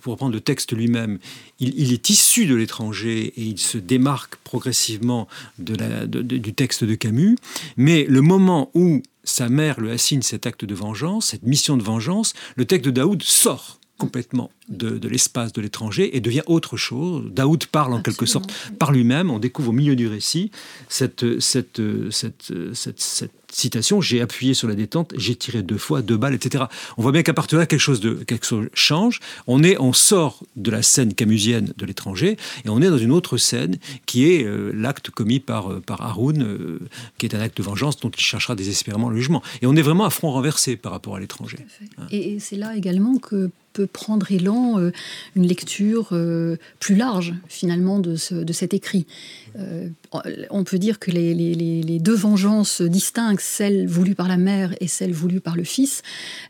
pour 0.00 0.12
reprendre 0.12 0.34
le 0.34 0.40
texte 0.40 0.72
lui-même, 0.72 1.18
il, 1.60 1.92
est 1.92 2.10
issu 2.10 2.46
de 2.46 2.54
l'étranger 2.54 3.32
et 3.36 3.42
il 3.42 3.58
se 3.58 3.78
démarque 3.78 4.36
progressivement 4.36 5.28
du 5.58 6.54
texte 6.54 6.84
de 6.84 6.94
Camus. 6.94 7.36
Mais 7.76 8.04
le 8.04 8.20
moment 8.20 8.70
où 8.74 9.02
sa 9.24 9.48
mère 9.48 9.80
lui 9.80 9.90
assigne 9.90 10.22
cet 10.22 10.46
acte 10.46 10.64
de 10.64 10.74
vengeance, 10.74 11.26
cette 11.26 11.44
mission 11.44 11.76
de 11.76 11.82
vengeance, 11.82 12.34
le 12.56 12.64
texte 12.64 12.86
de 12.86 12.90
Daoud 12.90 13.22
sort 13.22 13.77
complètement 13.98 14.50
de, 14.68 15.08
l'espace 15.08 15.52
de 15.52 15.60
l'étranger 15.60 16.16
et 16.16 16.20
devient 16.20 16.42
autre 16.46 16.76
chose. 16.76 17.30
Daoud 17.32 17.66
parle 17.66 17.92
en 17.94 18.00
quelque 18.00 18.26
sorte 18.26 18.52
par 18.78 18.92
lui-même. 18.92 19.30
On 19.30 19.38
découvre 19.38 19.70
au 19.70 19.72
milieu 19.72 19.96
du 19.96 20.06
récit 20.06 20.50
cette, 20.88 21.40
cette, 21.40 21.80
cette, 22.10 22.52
cette 22.74 23.32
citation 23.50 24.00
j'ai 24.00 24.20
appuyé 24.20 24.54
sur 24.54 24.68
la 24.68 24.74
détente, 24.74 25.12
j'ai 25.16 25.34
tiré 25.34 25.62
deux 25.62 25.78
fois, 25.78 26.02
deux 26.02 26.16
balles, 26.16 26.34
etc. 26.34 26.64
On 26.96 27.02
voit 27.02 27.12
bien 27.12 27.22
qu'à 27.22 27.34
partir 27.34 27.56
de 27.56 27.62
là, 27.62 27.66
quelque 27.66 27.80
chose, 27.80 28.00
de, 28.00 28.14
quelque 28.14 28.46
chose 28.46 28.68
change. 28.74 29.20
On, 29.46 29.62
est, 29.62 29.78
on 29.78 29.92
sort 29.92 30.42
de 30.56 30.70
la 30.70 30.82
scène 30.82 31.14
camusienne 31.14 31.72
de 31.76 31.86
l'étranger 31.86 32.36
et 32.64 32.68
on 32.68 32.80
est 32.80 32.88
dans 32.88 32.98
une 32.98 33.12
autre 33.12 33.36
scène 33.36 33.78
qui 34.06 34.30
est 34.30 34.44
euh, 34.44 34.72
l'acte 34.74 35.10
commis 35.10 35.40
par, 35.40 35.72
euh, 35.72 35.80
par 35.80 36.02
Haroun, 36.02 36.42
euh, 36.42 36.78
qui 37.18 37.26
est 37.26 37.34
un 37.34 37.40
acte 37.40 37.56
de 37.58 37.62
vengeance 37.62 37.98
dont 37.98 38.10
il 38.10 38.22
cherchera 38.22 38.54
désespérément 38.54 39.08
le 39.08 39.16
jugement. 39.16 39.42
Et 39.62 39.66
on 39.66 39.76
est 39.76 39.82
vraiment 39.82 40.04
à 40.04 40.10
front 40.10 40.30
renversé 40.30 40.76
par 40.76 40.92
rapport 40.92 41.16
à 41.16 41.20
l'étranger. 41.20 41.58
Et 42.10 42.38
c'est 42.40 42.56
là 42.56 42.76
également 42.76 43.18
que 43.18 43.50
prendre 43.86 44.30
élan 44.30 44.78
euh, 44.78 44.92
une 45.36 45.46
lecture 45.46 46.08
euh, 46.12 46.56
plus 46.80 46.94
large 46.94 47.34
finalement 47.48 47.98
de, 47.98 48.16
de 48.32 48.52
cet 48.52 48.74
écrit. 48.74 49.06
Euh, 49.58 49.88
on 50.50 50.64
peut 50.64 50.78
dire 50.78 50.98
que 50.98 51.10
les, 51.10 51.34
les, 51.34 51.98
deux 51.98 52.14
vengeances 52.14 52.80
distinctes, 52.82 53.40
celle 53.40 53.86
voulue 53.86 54.14
par 54.14 54.28
la 54.28 54.36
mère 54.36 54.74
et 54.80 54.86
celle 54.86 55.12
voulue 55.12 55.40
par 55.40 55.56
le 55.56 55.64
fils, 55.64 56.02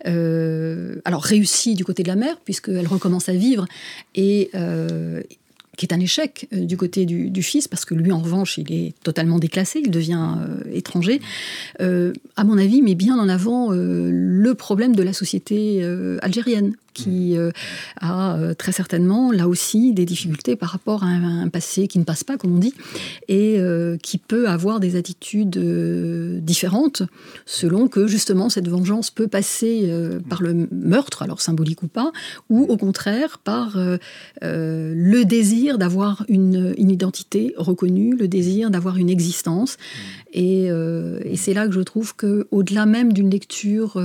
alors 0.04 1.22
réussie 1.22 1.74
du 1.74 1.84
côté 1.84 2.02
de 2.02 2.08
la 2.08 2.16
mère 2.16 2.36
puisqu'elle 2.44 2.86
recommence 2.86 3.28
à 3.28 3.32
vivre 3.32 3.66
et 4.14 4.50
qui 5.78 5.86
est 5.86 5.94
un 5.94 6.00
échec 6.00 6.48
du 6.52 6.76
côté 6.76 7.06
du, 7.06 7.42
fils, 7.42 7.68
parce 7.68 7.84
que 7.84 7.94
lui, 7.94 8.10
en 8.10 8.18
revanche, 8.18 8.58
il 8.58 8.72
est 8.72 8.94
totalement 9.04 9.38
déclassé, 9.38 9.80
il 9.82 9.92
devient 9.92 10.36
étranger, 10.72 11.20
à 11.78 12.44
mon 12.44 12.58
avis, 12.58 12.82
met 12.82 12.96
bien 12.96 13.16
en 13.18 13.28
avant 13.28 13.70
le 13.70 14.52
problème 14.54 14.94
de 14.94 15.02
la 15.02 15.12
société 15.12 15.82
algérienne, 16.20 16.74
qui 17.02 17.36
euh, 17.36 17.50
a 18.00 18.36
euh, 18.36 18.54
très 18.54 18.72
certainement, 18.72 19.30
là 19.32 19.48
aussi, 19.48 19.92
des 19.92 20.04
difficultés 20.04 20.56
par 20.56 20.70
rapport 20.70 21.04
à 21.04 21.06
un, 21.06 21.48
passé 21.48 21.88
qui 21.88 21.98
ne 21.98 22.04
passe 22.04 22.24
pas, 22.24 22.36
comme 22.36 22.54
on 22.54 22.58
dit, 22.58 22.74
et 23.28 23.58
euh, 23.58 23.96
qui 23.96 24.18
peut 24.18 24.48
avoir 24.48 24.80
des 24.80 24.96
attitudes 24.96 25.58
différentes 25.58 27.02
selon 27.46 27.88
que, 27.88 28.06
justement, 28.06 28.48
cette 28.48 28.68
vengeance 28.68 29.10
peut 29.10 29.28
passer 29.28 29.90
par 30.28 30.42
le 30.42 30.68
meurtre, 30.72 31.22
alors 31.22 31.40
symbolique 31.40 31.82
ou 31.82 31.88
pas, 31.88 32.12
ou 32.50 32.62
au 32.62 32.76
contraire 32.76 33.38
par 33.38 33.78
le 34.42 35.22
désir 35.24 35.78
d'avoir 35.78 36.24
une, 36.28 36.74
identité 36.76 37.54
reconnue, 37.56 38.16
le 38.16 38.28
désir 38.28 38.70
d'avoir 38.70 38.96
une 38.96 39.10
existence. 39.10 39.76
Et, 40.32 40.64
et 40.66 41.36
c'est 41.36 41.54
là 41.54 41.66
que 41.66 41.72
je 41.72 41.80
trouve 41.80 42.14
qu'au-delà 42.14 42.86
même 42.86 43.12
d'une 43.12 43.30
lecture 43.30 44.00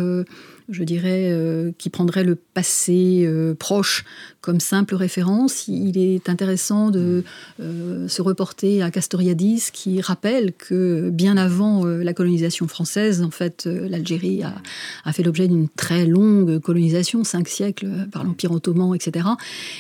je 0.70 0.84
dirais, 0.84 1.30
euh, 1.32 1.72
qui 1.78 1.90
prendrait 1.90 2.24
le 2.24 2.36
passé 2.36 3.24
euh, 3.26 3.54
proche 3.54 4.06
comme 4.42 4.60
simple 4.60 4.96
référence. 4.96 5.68
Il 5.68 5.98
est 5.98 6.30
intéressant 6.30 6.90
de 6.90 7.24
euh, 7.60 8.08
se 8.08 8.22
reporter 8.22 8.82
à 8.82 8.92
Castoriadis, 8.92 9.70
qui 9.72 10.02
rappelle 10.02 10.54
que 10.54 11.10
bien 11.10 11.38
avant 11.38 11.86
la 11.86 12.14
colonisation 12.14 12.68
française, 12.68 13.22
en 13.22 13.32
fait, 13.32 13.66
l'Algérie 13.66 14.44
a, 14.44 15.14
fait 15.14 15.24
l'objet 15.24 15.48
d'une 15.48 15.70
très 15.70 16.06
longue 16.06 16.60
colonisation, 16.60 17.24
cinq 17.24 17.48
siècles 17.48 17.88
par 18.12 18.24
l'Empire 18.24 18.52
ottoman, 18.52 18.94
etc. 18.96 19.28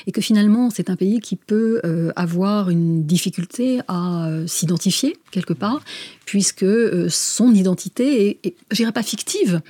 Et 0.07 0.11
que 0.11 0.21
finalement, 0.21 0.69
c'est 0.69 0.89
un 0.89 0.95
pays 0.95 1.19
qui 1.19 1.35
peut 1.35 1.81
avoir 2.15 2.69
une 2.69 3.03
difficulté 3.03 3.81
à 3.87 4.29
s'identifier 4.47 5.17
quelque 5.31 5.53
part, 5.53 5.81
puisque 6.25 6.65
son 7.09 7.53
identité 7.53 8.29
est, 8.29 8.47
est 8.47 8.55
je 8.71 8.77
dirais 8.77 8.91
pas 8.91 9.03
fictive, 9.03 9.61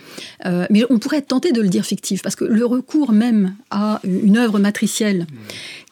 mais 0.45 0.83
on 0.89 0.99
pourrait 1.03 1.17
être 1.17 1.27
tenté 1.27 1.51
de 1.51 1.61
le 1.61 1.67
dire 1.67 1.85
fictif, 1.85 2.21
parce 2.21 2.37
que 2.37 2.45
le 2.45 2.65
recours 2.65 3.11
même 3.11 3.55
à 3.69 3.99
une 4.05 4.37
œuvre 4.37 4.57
matricielle 4.57 5.27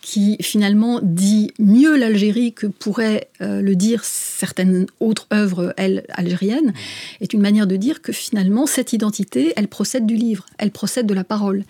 qui 0.01 0.37
finalement 0.41 0.99
dit 1.03 1.51
mieux 1.59 1.97
l'Algérie 1.97 2.53
que 2.53 2.65
pourraient 2.65 3.27
euh, 3.41 3.61
le 3.61 3.75
dire 3.75 4.03
certaines 4.05 4.87
autres 5.01 5.27
œuvres, 5.33 5.73
elles, 5.75 6.05
algériennes, 6.13 6.73
est 7.19 7.33
une 7.33 7.41
manière 7.41 7.67
de 7.67 7.75
dire 7.75 8.01
que 8.01 8.13
finalement, 8.13 8.65
cette 8.65 8.93
identité, 8.93 9.53
elle 9.57 9.67
procède 9.67 10.05
du 10.05 10.15
livre, 10.15 10.45
elle 10.57 10.71
procède 10.71 11.05
de 11.05 11.13
la 11.13 11.25
parole. 11.25 11.65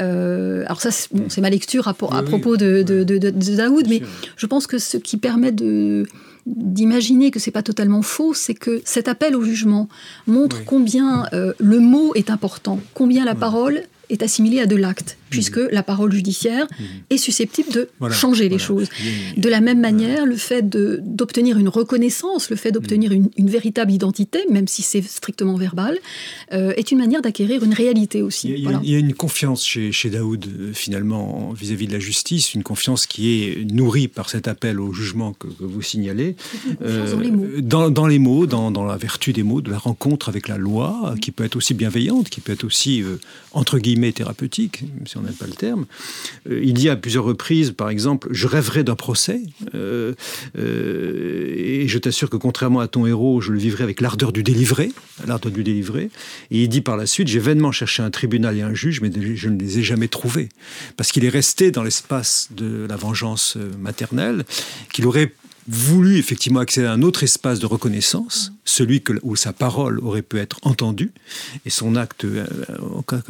Euh, 0.00 0.64
alors 0.64 0.80
ça, 0.80 0.90
c'est 0.90 1.40
ma 1.40 1.50
lecture 1.50 1.86
à, 1.86 1.94
propos 1.94 2.56
de, 2.56 2.82
Daoud, 2.82 3.86
mais 3.88 4.02
je 4.36 4.46
pense 4.46 4.66
que 4.66 4.78
ce 4.78 4.96
qui 4.96 5.16
permet 5.16 5.52
de 5.52 6.06
d'imaginer 6.46 7.30
que 7.30 7.38
c'est 7.38 7.50
pas 7.50 7.62
totalement 7.62 8.02
faux, 8.02 8.34
c'est 8.34 8.54
que 8.54 8.82
cet 8.84 9.08
appel 9.08 9.36
au 9.36 9.42
jugement 9.42 9.88
montre 10.26 10.64
combien 10.64 11.26
euh, 11.32 11.52
le 11.58 11.78
mot 11.78 12.12
est 12.14 12.30
important, 12.30 12.80
combien 12.94 13.24
la 13.24 13.34
parole 13.34 13.82
est 14.10 14.22
assimilée 14.22 14.60
à 14.60 14.66
de 14.66 14.76
l'acte 14.76 15.16
puisque 15.32 15.56
mhm. 15.56 15.68
la 15.72 15.82
parole 15.82 16.12
judiciaire 16.12 16.66
mhm. 16.78 16.86
est 17.10 17.16
susceptible 17.16 17.72
de 17.72 17.88
changer 18.10 18.48
les 18.48 18.58
choses. 18.58 18.88
De 19.36 19.48
la 19.48 19.60
même 19.60 19.80
manière, 19.80 20.26
le 20.26 20.36
fait 20.36 20.68
d'obtenir 20.68 21.58
une 21.58 21.68
reconnaissance, 21.68 22.50
le 22.50 22.56
fait 22.56 22.70
d'obtenir 22.70 23.10
mhm. 23.10 23.30
une, 23.36 23.50
véritable 23.50 23.92
identité, 23.92 24.40
même 24.50 24.68
si 24.68 24.82
c'est 24.82 25.02
strictement 25.02 25.56
verbal, 25.56 25.98
euh, 26.52 26.72
est 26.76 26.92
une 26.92 26.98
manière 26.98 27.22
d'acquérir 27.22 27.64
une 27.64 27.72
réalité 27.72 28.22
aussi. 28.22 28.50
Il 28.50 28.88
y, 28.88 28.94
a, 28.94 28.98
une 28.98 29.14
confiance 29.14 29.64
chez, 29.64 29.90
chez 29.92 30.10
Daoud, 30.10 30.44
euh, 30.46 30.72
finalement, 30.72 31.52
vis-à-vis 31.52 31.86
de 31.86 31.92
la 31.92 31.98
justice, 31.98 32.54
une 32.54 32.62
confiance 32.62 33.06
qui 33.06 33.42
est 33.42 33.64
nourrie 33.72 34.08
par 34.08 34.28
cet 34.28 34.48
appel 34.48 34.78
au 34.80 34.92
jugement 34.92 35.32
que, 35.32 35.48
vous 35.58 35.82
signalez. 35.82 36.36
Euh, 36.82 37.12
dans 37.12 37.20
les 37.20 37.30
mots. 37.30 37.60
Dans, 37.90 38.06
les 38.06 38.18
mots, 38.18 38.46
dans, 38.46 38.84
la 38.84 38.96
vertu 38.96 39.32
des 39.32 39.42
mots, 39.42 39.60
de 39.60 39.70
la 39.70 39.78
rencontre 39.78 40.28
avec 40.28 40.48
la 40.48 40.58
loi, 40.58 41.14
qui 41.20 41.30
peut 41.30 41.44
être 41.44 41.56
aussi 41.56 41.74
bienveillante, 41.74 42.28
qui 42.28 42.40
peut 42.40 42.52
être 42.52 42.64
aussi, 42.64 43.04
entre 43.52 43.78
guillemets, 43.78 44.12
thérapeutique, 44.12 44.84
si 45.06 45.16
on 45.16 45.21
n'aime 45.22 45.34
pas 45.34 45.46
le 45.46 45.52
terme. 45.52 45.86
Euh, 46.48 46.60
il 46.62 46.74
dit 46.74 46.88
à 46.88 46.96
plusieurs 46.96 47.24
reprises, 47.24 47.72
par 47.72 47.90
exemple, 47.90 48.28
je 48.30 48.46
rêverais 48.46 48.84
d'un 48.84 48.94
procès, 48.94 49.40
euh, 49.74 50.14
euh, 50.58 51.54
et 51.56 51.88
je 51.88 51.98
t'assure 51.98 52.30
que 52.30 52.36
contrairement 52.36 52.80
à 52.80 52.88
ton 52.88 53.06
héros, 53.06 53.40
je 53.40 53.52
le 53.52 53.58
vivrai 53.58 53.84
avec 53.84 54.00
l'ardeur 54.00 54.32
du 54.32 54.42
délivré, 54.42 54.92
l'ardeur 55.26 55.52
du 55.52 55.62
délivré. 55.62 56.10
Et 56.50 56.62
il 56.62 56.68
dit 56.68 56.80
par 56.80 56.96
la 56.96 57.06
suite, 57.06 57.28
j'ai 57.28 57.38
vainement 57.38 57.72
cherché 57.72 58.02
un 58.02 58.10
tribunal 58.10 58.56
et 58.56 58.62
un 58.62 58.74
juge, 58.74 59.00
mais 59.00 59.10
je 59.34 59.48
ne 59.48 59.58
les 59.58 59.78
ai 59.78 59.82
jamais 59.82 60.08
trouvés, 60.08 60.48
parce 60.96 61.12
qu'il 61.12 61.24
est 61.24 61.30
resté 61.30 61.70
dans 61.70 61.82
l'espace 61.82 62.48
de 62.54 62.86
la 62.88 62.96
vengeance 62.96 63.56
maternelle, 63.78 64.44
qu'il 64.92 65.06
aurait 65.06 65.32
voulu 65.68 66.18
effectivement 66.18 66.60
accéder 66.60 66.86
à 66.86 66.92
un 66.92 67.02
autre 67.02 67.22
espace 67.22 67.60
de 67.60 67.66
reconnaissance, 67.66 68.52
celui 68.64 69.00
que, 69.02 69.12
où 69.22 69.36
sa 69.36 69.52
parole 69.52 70.00
aurait 70.00 70.22
pu 70.22 70.38
être 70.38 70.58
entendue, 70.62 71.12
et 71.64 71.70
son 71.70 71.94
acte 71.94 72.24
euh, 72.24 72.44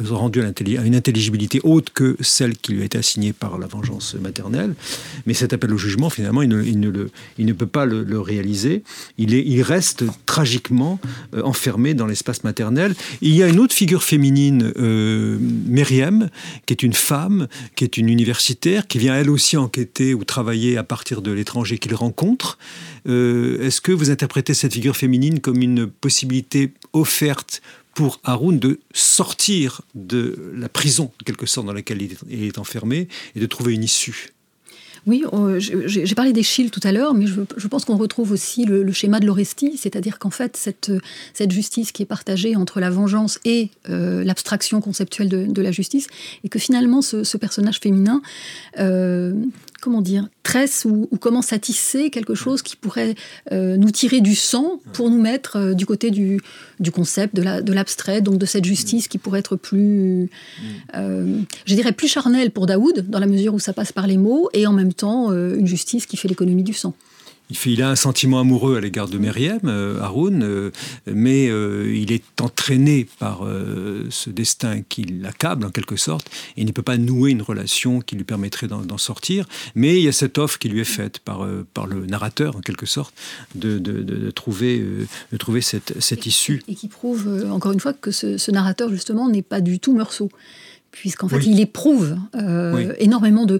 rendu 0.09 0.41
à, 0.41 0.51
une 0.83 0.95
intelligibilité 0.95 1.59
haute 1.63 1.89
que 1.91 2.15
celle 2.21 2.57
qui 2.57 2.73
lui 2.73 2.81
a 2.81 2.85
été 2.85 2.97
assignée 2.97 3.33
par 3.33 3.59
la 3.59 3.67
vengeance 3.67 4.15
maternelle. 4.15 4.73
Mais 5.25 5.33
cet 5.33 5.53
appel 5.53 5.73
au 5.73 5.77
jugement, 5.77 6.09
finalement, 6.09 6.41
il 6.41 6.49
ne, 6.49 6.63
il 6.63 6.79
ne, 6.79 6.89
le, 6.89 7.11
il 7.37 7.45
ne 7.45 7.53
peut 7.53 7.67
pas 7.67 7.85
le, 7.85 8.19
réaliser. 8.19 8.83
Il, 9.17 9.33
est, 9.33 9.43
il 9.45 9.61
reste 9.61 10.05
tragiquement 10.25 10.99
euh, 11.33 11.41
enfermé 11.43 11.93
dans 11.93 12.05
l'espace 12.05 12.43
maternel. 12.43 12.95
il 13.21 13.35
y 13.35 13.43
a 13.43 13.47
une 13.47 13.59
autre 13.59 13.73
figure 13.73 14.03
féminine, 14.03 14.71
euh, 14.77 15.37
Myriam, 15.39 16.29
qui 16.65 16.73
est 16.73 16.83
une 16.83 16.93
femme, 16.93 17.47
qui 17.75 17.83
est 17.83 17.97
une 17.97 18.09
universitaire, 18.09 18.87
qui 18.87 18.97
vient 18.97 19.15
elle 19.15 19.29
aussi 19.29 19.57
enquêter 19.57 20.13
ou 20.13 20.23
travailler 20.23 20.77
à 20.77 20.83
partir 20.83 21.21
de 21.21 21.31
l'étranger 21.31 21.77
qu'il 21.77 21.93
rencontre 21.95 22.22
euh, 23.07 23.61
est-ce 23.61 23.81
que 23.81 23.91
vous 23.91 24.09
interprétez 24.09 24.53
cette 24.53 24.73
figure 24.73 24.95
féminine 24.95 25.39
comme 25.39 25.61
une 25.61 25.87
possibilité 25.87 26.71
offerte 26.93 27.61
pour 27.93 28.19
Haroun 28.23 28.59
de 28.59 28.79
sortir 28.93 29.81
de 29.93 30.51
la 30.55 30.69
prison, 30.69 31.11
en 31.21 31.23
quelque 31.25 31.45
sorte, 31.45 31.67
dans 31.67 31.73
laquelle 31.73 32.01
il 32.01 32.43
est 32.43 32.57
enfermé 32.57 33.07
et 33.35 33.39
de 33.39 33.45
trouver 33.45 33.73
une 33.73 33.83
issue? 33.83 34.33
Oui, 35.05 35.23
j'ai 35.59 36.15
parlé 36.15 36.31
d'Échille 36.31 36.71
tout 36.71 36.79
à 36.83 36.93
l'heure, 36.93 37.13
mais 37.13 37.25
je, 37.27 37.67
pense 37.67 37.83
qu'on 37.83 37.97
retrouve 37.97 38.31
aussi 38.31 38.63
le, 38.63 38.89
schéma 38.93 39.19
de 39.19 39.25
l'Orestie, 39.25 39.77
c'est-à-dire 39.77 40.17
qu'en 40.17 40.29
fait, 40.29 40.55
cette, 40.55 40.93
cette 41.33 41.51
justice 41.51 41.91
qui 41.91 42.03
est 42.03 42.05
partagée 42.05 42.55
entre 42.55 42.79
la 42.79 42.89
vengeance 42.89 43.37
et 43.43 43.69
euh, 43.89 44.23
l'abstraction 44.23 44.79
conceptuelle 44.79 45.27
de, 45.27 45.61
la 45.61 45.71
justice, 45.71 46.07
et 46.45 46.49
que 46.49 46.57
finalement, 46.57 47.01
ce, 47.01 47.37
personnage 47.37 47.79
féminin, 47.79 48.21
euh, 48.79 49.33
comment 49.83 50.01
dire, 50.01 50.27
tresse 50.43 50.85
ou, 50.85 51.07
commence 51.19 51.53
à 51.53 51.59
tisser 51.59 52.09
quelque 52.09 52.35
chose 52.35 52.61
qui 52.61 52.75
pourrait 52.75 53.15
euh, 53.51 53.77
nous 53.77 53.91
tirer 53.91 54.21
du 54.21 54.35
sang 54.35 54.79
pour 54.93 55.09
nous 55.09 55.21
mettre 55.21 55.73
du 55.73 55.85
côté 55.85 56.09
du, 56.09 56.41
concept, 56.91 57.35
de 57.35 57.73
l'abstrait, 57.73 58.21
donc 58.21 58.37
de 58.37 58.45
cette 58.45 58.65
justice 58.65 59.07
qui 59.07 59.17
pourrait 59.17 59.39
être 59.39 59.55
plus, 59.55 60.29
je 60.93 61.75
dirais, 61.75 61.91
plus 61.91 62.07
charnelle 62.07 62.51
pour 62.51 62.65
Daoud, 62.65 63.05
dans 63.09 63.19
la 63.19 63.27
mesure 63.27 63.53
où 63.53 63.59
ça 63.59 63.73
passe 63.73 63.91
par 63.91 64.07
les 64.07 64.17
mots, 64.17 64.49
et 64.53 64.67
en 64.67 64.73
même 64.73 64.93
temps 64.93 65.31
euh, 65.31 65.55
une 65.55 65.67
justice 65.67 66.05
qui 66.05 66.17
fait 66.17 66.27
l'économie 66.27 66.63
du 66.63 66.73
sang. 66.73 66.93
Il, 67.65 67.81
a 67.81 67.89
un 67.89 67.95
sentiment 67.95 68.39
amoureux 68.39 68.77
à 68.77 68.81
l'égard 68.81 69.07
de 69.07 69.17
Myriam, 69.17 69.59
euh, 69.65 69.99
Haroun, 70.01 70.43
euh, 70.43 70.71
mais 71.05 71.45
il 71.45 72.11
est 72.11 72.41
entraîné 72.41 73.07
par 73.19 73.41
ce 74.09 74.29
destin 74.29 74.81
qui 74.81 75.03
l'accable 75.03 75.65
en 75.65 75.69
quelque 75.69 75.95
sorte, 75.95 76.27
et 76.57 76.61
il 76.61 76.65
ne 76.65 76.71
peut 76.71 76.81
pas 76.81 76.97
nouer 76.97 77.31
une 77.31 77.41
relation 77.41 78.01
qui 78.01 78.15
lui 78.15 78.23
permettrait 78.23 78.67
d'en 78.67 78.97
sortir. 78.97 79.45
Mais 79.75 79.97
il 79.97 80.03
y 80.03 80.07
a 80.07 80.11
cette 80.11 80.37
offre 80.37 80.57
qui 80.57 80.69
lui 80.69 80.81
est 80.81 80.85
faite 80.85 81.19
par, 81.19 81.47
par 81.73 81.87
le 81.87 82.05
narrateur 82.05 82.55
en 82.55 82.61
quelque 82.61 82.85
sorte 82.85 83.13
de, 83.55 83.77
de, 83.77 84.31
trouver, 84.31 84.83
de 85.31 85.37
trouver 85.37 85.61
cette, 85.61 85.99
cette 86.01 86.25
issue. 86.25 86.61
Et 86.67 86.75
qui 86.75 86.87
prouve 86.87 87.47
encore 87.51 87.71
une 87.71 87.79
fois 87.79 87.93
que 87.93 88.11
ce, 88.11 88.37
ce 88.37 88.51
narrateur 88.51 88.89
justement 88.89 89.29
n'est 89.29 89.41
pas 89.41 89.61
du 89.61 89.79
tout 89.79 89.93
Meursault 89.93 90.31
puisqu'en 90.93 91.27
fait, 91.27 91.39
il 91.47 91.59
éprouve 91.59 92.15
euh, 92.35 92.93
énormément 92.99 93.45
de, 93.45 93.59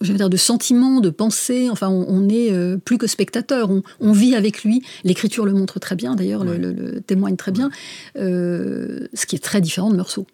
dire, 0.00 0.30
de 0.30 0.36
sentiments, 0.38 1.00
de 1.00 1.10
pensées. 1.10 1.68
Enfin, 1.70 1.88
on, 1.88 2.28
est 2.30 2.50
euh, 2.50 2.78
plus 2.78 2.96
que 2.96 3.06
spectateur, 3.06 3.70
on, 4.00 4.12
vit 4.12 4.34
avec 4.34 4.64
lui. 4.64 4.82
L'écriture 5.04 5.44
le 5.44 5.52
montre 5.52 5.78
très 5.78 5.96
bien, 5.96 6.16
d'ailleurs, 6.16 6.44
le, 6.44 7.00
témoigne 7.00 7.36
très 7.36 7.52
bien, 7.52 7.70
euh, 8.16 9.06
ce 9.12 9.26
qui 9.26 9.36
est 9.36 9.40
très 9.40 9.60
différent 9.60 9.90
de 9.90 9.96
Meursault 9.96 10.26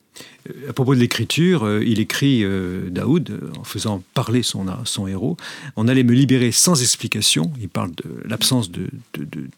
à 0.68 0.72
propos 0.72 0.94
de 0.94 1.00
l'écriture, 1.00 1.64
euh, 1.64 1.84
il 1.84 2.00
écrit 2.00 2.42
euh, 2.42 2.88
Daoud, 2.90 3.30
euh, 3.30 3.50
en 3.58 3.64
faisant 3.64 4.02
parler 4.14 4.42
son, 4.42 4.66
héros, 5.06 5.36
On 5.76 5.88
allait 5.88 6.02
me 6.02 6.12
libérer 6.12 6.52
sans 6.52 6.80
explication. 6.80 7.52
Il 7.60 7.68
parle 7.68 7.90
de 7.94 8.22
l'absence 8.24 8.70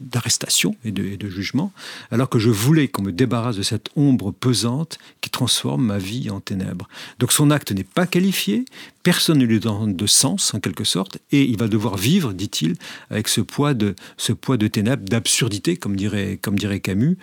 d'arrestation 0.00 0.74
et, 0.84 0.90
de, 0.90 1.28
jugement, 1.28 1.72
alors 2.10 2.28
que 2.28 2.38
je 2.38 2.50
voulais 2.50 2.88
qu'on 2.88 3.02
me 3.02 3.12
débarrasse 3.12 3.56
de 3.56 3.62
cette 3.62 3.88
ombre 3.94 4.32
pesante 4.32 4.98
qui 5.20 5.30
transforme 5.30 5.84
ma 5.84 5.98
vie 5.98 6.30
en 6.30 6.40
ténèbres. 6.40 6.88
Donc 7.18 7.32
son 7.32 7.50
acte 7.50 7.72
n'est 7.72 7.84
pas 7.84 8.06
qualifié, 8.06 8.64
personne 9.02 9.38
ne 9.38 9.44
lui 9.44 9.60
donne 9.60 9.94
de 9.94 10.06
sens, 10.06 10.54
en 10.54 10.60
quelque 10.60 10.84
sorte, 10.84 11.18
et 11.32 11.42
il 11.42 11.58
va 11.58 11.68
devoir 11.68 11.96
vivre, 11.96 12.32
dit-il, 12.32 12.76
avec 13.10 13.28
ce 13.28 13.40
poids 13.40 13.74
de, 13.74 13.94
ce 14.16 14.32
poids 14.32 14.56
de 14.56 14.66
ténèbres, 14.66 15.04
d'absurdité, 15.04 15.76
comme 15.76 15.96
dirait, 15.96 16.38
comme 16.40 16.58
dirait 16.58 16.80
Camus, 16.80 17.18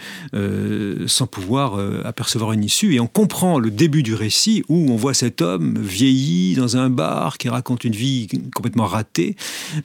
sans 1.07 1.27
pouvoir 1.27 1.79
apercevoir 2.05 2.53
une 2.53 2.63
issue. 2.63 2.93
Et 2.93 2.99
on 2.99 3.07
comprend 3.07 3.59
le 3.59 3.71
début 3.71 4.03
du 4.03 4.13
récit 4.13 4.63
où 4.69 4.91
on 4.91 4.95
voit 4.95 5.13
cet 5.13 5.41
homme 5.41 5.77
vieilli 5.79 6.55
dans 6.55 6.77
un 6.77 6.89
bar 6.89 7.37
qui 7.37 7.49
raconte 7.49 7.83
une 7.83 7.95
vie 7.95 8.27
complètement 8.53 8.85
ratée 8.85 9.35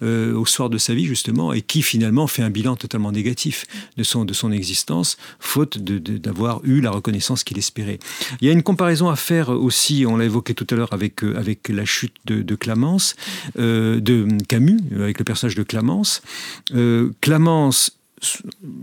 euh, 0.03 0.35
au 0.35 0.47
soir 0.47 0.71
de 0.71 0.79
sa 0.79 0.95
vie 0.95 1.05
justement 1.05 1.53
et 1.53 1.63
qui 1.63 1.83
finalement 1.83 2.27
fait 2.27 2.43
un 2.43 2.51
bilan 2.51 2.77
totalement 2.77 3.13
négatif 3.13 3.67
de 3.97 4.03
son, 4.03 4.25
de 4.25 4.33
son 4.33 4.53
existence 4.53 5.17
faute 5.39 5.79
d'avoir 5.79 6.61
eu 6.65 6.81
la 6.81 6.91
reconnaissance 6.91 7.45
qu'il 7.45 7.59
espérait. 7.59 7.99
Il 8.41 8.47
y 8.47 8.51
a 8.51 8.53
une 8.53 8.63
comparaison 8.63 9.09
à 9.11 9.17
faire 9.17 9.51
aussi, 9.51 10.05
on 10.07 10.17
l'a 10.17 10.25
évoqué 10.25 10.55
tout 10.55 10.67
à 10.71 10.75
l'heure 10.75 10.93
avec, 10.93 11.23
euh, 11.25 11.37
avec 11.37 11.69
la 11.69 11.82
chute 11.85 12.15
de, 12.27 12.55
Clamence, 12.55 13.17
euh, 13.59 14.01
de 14.01 14.27
Camus, 14.49 14.81
avec 14.95 15.19
le 15.19 15.25
personnage 15.25 15.55
de 15.55 15.63
Clamence. 15.63 16.23
Clamence 17.21 18.02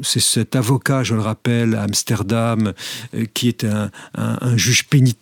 c'est 0.01 0.19
cet 0.19 0.55
avocat, 0.55 1.03
je 1.03 1.15
le 1.15 1.21
rappelle, 1.21 1.75
à 1.75 1.83
Amsterdam, 1.83 2.73
euh, 3.13 3.25
qui 3.33 3.47
est 3.47 3.65
un, 3.65 3.89
juge 4.57 4.85
pénitent 4.87 5.19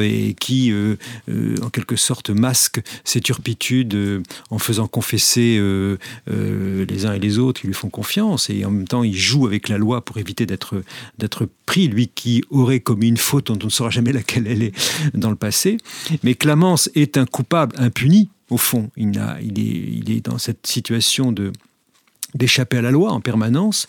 et 0.00 0.34
qui, 0.40 0.72
euh, 0.72 0.96
euh, 1.28 1.54
en 1.62 1.70
quelque 1.70 1.96
sorte, 1.96 2.30
masque 2.30 2.80
ses 3.04 3.20
turpitudes 3.20 4.22
en 4.50 4.58
faisant 4.58 4.88
confesser 4.88 5.60
les 6.26 7.06
uns 7.06 7.12
et 7.12 7.18
les 7.18 7.38
autres 7.38 7.60
qui 7.60 7.66
lui 7.66 7.74
font 7.74 7.90
confiance. 7.90 8.50
Et 8.50 8.64
en 8.64 8.70
même 8.70 8.88
temps, 8.88 9.04
il 9.04 9.16
joue 9.16 9.46
avec 9.46 9.68
la 9.68 9.78
loi 9.78 10.04
pour 10.04 10.18
éviter 10.18 10.46
d'être 10.46 10.82
pris, 11.66 11.88
lui 11.88 12.08
qui 12.08 12.42
aurait 12.50 12.80
commis 12.80 13.08
une 13.08 13.16
faute 13.16 13.46
dont 13.48 13.58
on 13.62 13.66
ne 13.66 13.70
saura 13.70 13.90
jamais 13.90 14.12
laquelle 14.12 14.46
elle 14.46 14.62
est 14.62 14.74
dans 15.14 15.30
le 15.30 15.36
passé. 15.36 15.76
Mais 16.22 16.34
Clamence 16.34 16.90
est 16.94 17.16
un 17.16 17.26
coupable 17.26 17.76
impuni, 17.78 18.30
au 18.50 18.56
fond. 18.56 18.90
il, 18.96 19.16
est, 19.18 19.42
il 19.42 20.10
est 20.10 20.24
dans 20.24 20.38
cette 20.38 20.66
situation 20.66 21.32
de 21.32 21.52
d'échapper 22.34 22.78
à 22.78 22.82
la 22.82 22.90
loi 22.90 23.12
en 23.12 23.20
permanence, 23.20 23.86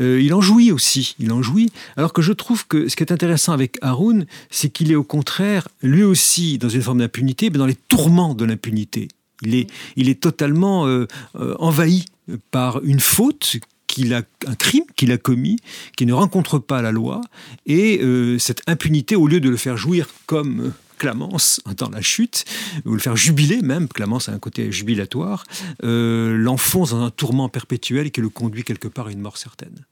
euh, 0.00 0.20
il 0.20 0.34
en 0.34 0.40
jouit 0.40 0.72
aussi, 0.72 1.14
il 1.18 1.32
en 1.32 1.42
jouit. 1.42 1.70
Alors 1.96 2.12
que 2.12 2.22
je 2.22 2.32
trouve 2.32 2.66
que 2.66 2.88
ce 2.88 2.96
qui 2.96 3.02
est 3.02 3.12
intéressant 3.12 3.52
avec 3.52 3.78
Haroun, 3.82 4.26
c'est 4.50 4.70
qu'il 4.70 4.92
est 4.92 4.96
au 4.96 5.04
contraire, 5.04 5.68
lui 5.82 6.02
aussi, 6.02 6.58
dans 6.58 6.68
une 6.68 6.82
forme 6.82 6.98
d'impunité, 6.98 7.50
mais 7.50 7.58
dans 7.58 7.66
les 7.66 7.74
tourments 7.74 8.34
de 8.34 8.44
l'impunité. 8.44 9.08
Il 9.42 9.54
est, 9.54 9.68
il 9.96 10.08
est 10.08 10.20
totalement 10.20 10.86
euh, 10.86 11.06
euh, 11.36 11.54
envahi 11.58 12.06
par 12.50 12.82
une 12.84 13.00
faute 13.00 13.56
qu'il 13.86 14.12
a 14.12 14.22
un 14.46 14.54
crime 14.54 14.84
qu'il 14.96 15.12
a 15.12 15.16
commis, 15.16 15.56
qui 15.96 16.04
ne 16.06 16.12
rencontre 16.12 16.58
pas 16.58 16.82
la 16.82 16.92
loi, 16.92 17.22
et 17.64 18.02
cette 18.38 18.60
impunité, 18.66 19.16
au 19.16 19.26
lieu 19.26 19.40
de 19.40 19.48
le 19.48 19.56
faire 19.56 19.78
jouir 19.78 20.08
comme 20.26 20.72
Clamence 20.98 21.60
dans 21.76 21.88
la 21.88 22.02
chute, 22.02 22.44
ou 22.84 22.92
le 22.92 22.98
faire 22.98 23.16
jubiler 23.16 23.62
même, 23.62 23.88
Clamence 23.88 24.28
a 24.28 24.32
un 24.32 24.38
côté 24.38 24.70
jubilatoire, 24.70 25.44
euh, 25.84 26.36
l'enfonce 26.36 26.90
dans 26.90 27.02
un 27.02 27.10
tourment 27.10 27.48
perpétuel 27.48 28.10
qui 28.10 28.20
le 28.20 28.28
conduit 28.28 28.64
quelque 28.64 28.88
part 28.88 29.06
à 29.06 29.12
une 29.12 29.20
mort 29.20 29.38
certaine. 29.38 29.86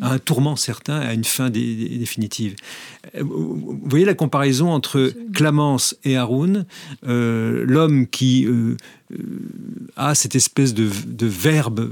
À 0.00 0.12
un 0.12 0.18
tourment 0.20 0.54
certain, 0.54 1.00
à 1.00 1.14
une 1.14 1.24
fin 1.24 1.50
définitive. 1.50 2.54
Euh, 3.16 3.24
vous 3.24 3.80
voyez 3.84 4.04
la 4.04 4.14
comparaison 4.14 4.70
entre 4.70 5.12
Clamence 5.34 5.96
et 6.04 6.16
Haroun, 6.16 6.64
euh, 7.08 7.64
l'homme 7.66 8.06
qui 8.06 8.46
a 9.96 10.14
cette 10.14 10.36
espèce 10.36 10.74
de, 10.74 10.88
verbe 11.26 11.90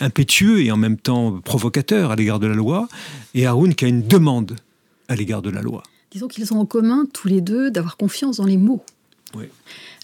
impétueux 0.00 0.64
et 0.64 0.72
en 0.72 0.76
même 0.76 0.96
temps 0.96 1.40
provocateur 1.44 2.10
à 2.10 2.16
l'égard 2.16 2.40
de 2.40 2.48
la 2.48 2.54
loi, 2.54 2.88
et 3.34 3.46
Haroun 3.46 3.76
qui 3.76 3.84
a 3.84 3.88
une 3.88 4.02
demande 4.02 4.56
à 5.08 5.16
l'égard 5.16 5.42
de 5.42 5.50
la 5.50 5.62
loi. 5.62 5.82
Disons 6.10 6.28
qu'ils 6.28 6.52
ont 6.52 6.60
en 6.60 6.66
commun 6.66 7.06
tous 7.12 7.28
les 7.28 7.40
deux 7.40 7.70
d'avoir 7.70 7.96
confiance 7.96 8.38
dans 8.38 8.46
les 8.46 8.56
mots. 8.56 8.84
Oui. 9.34 9.46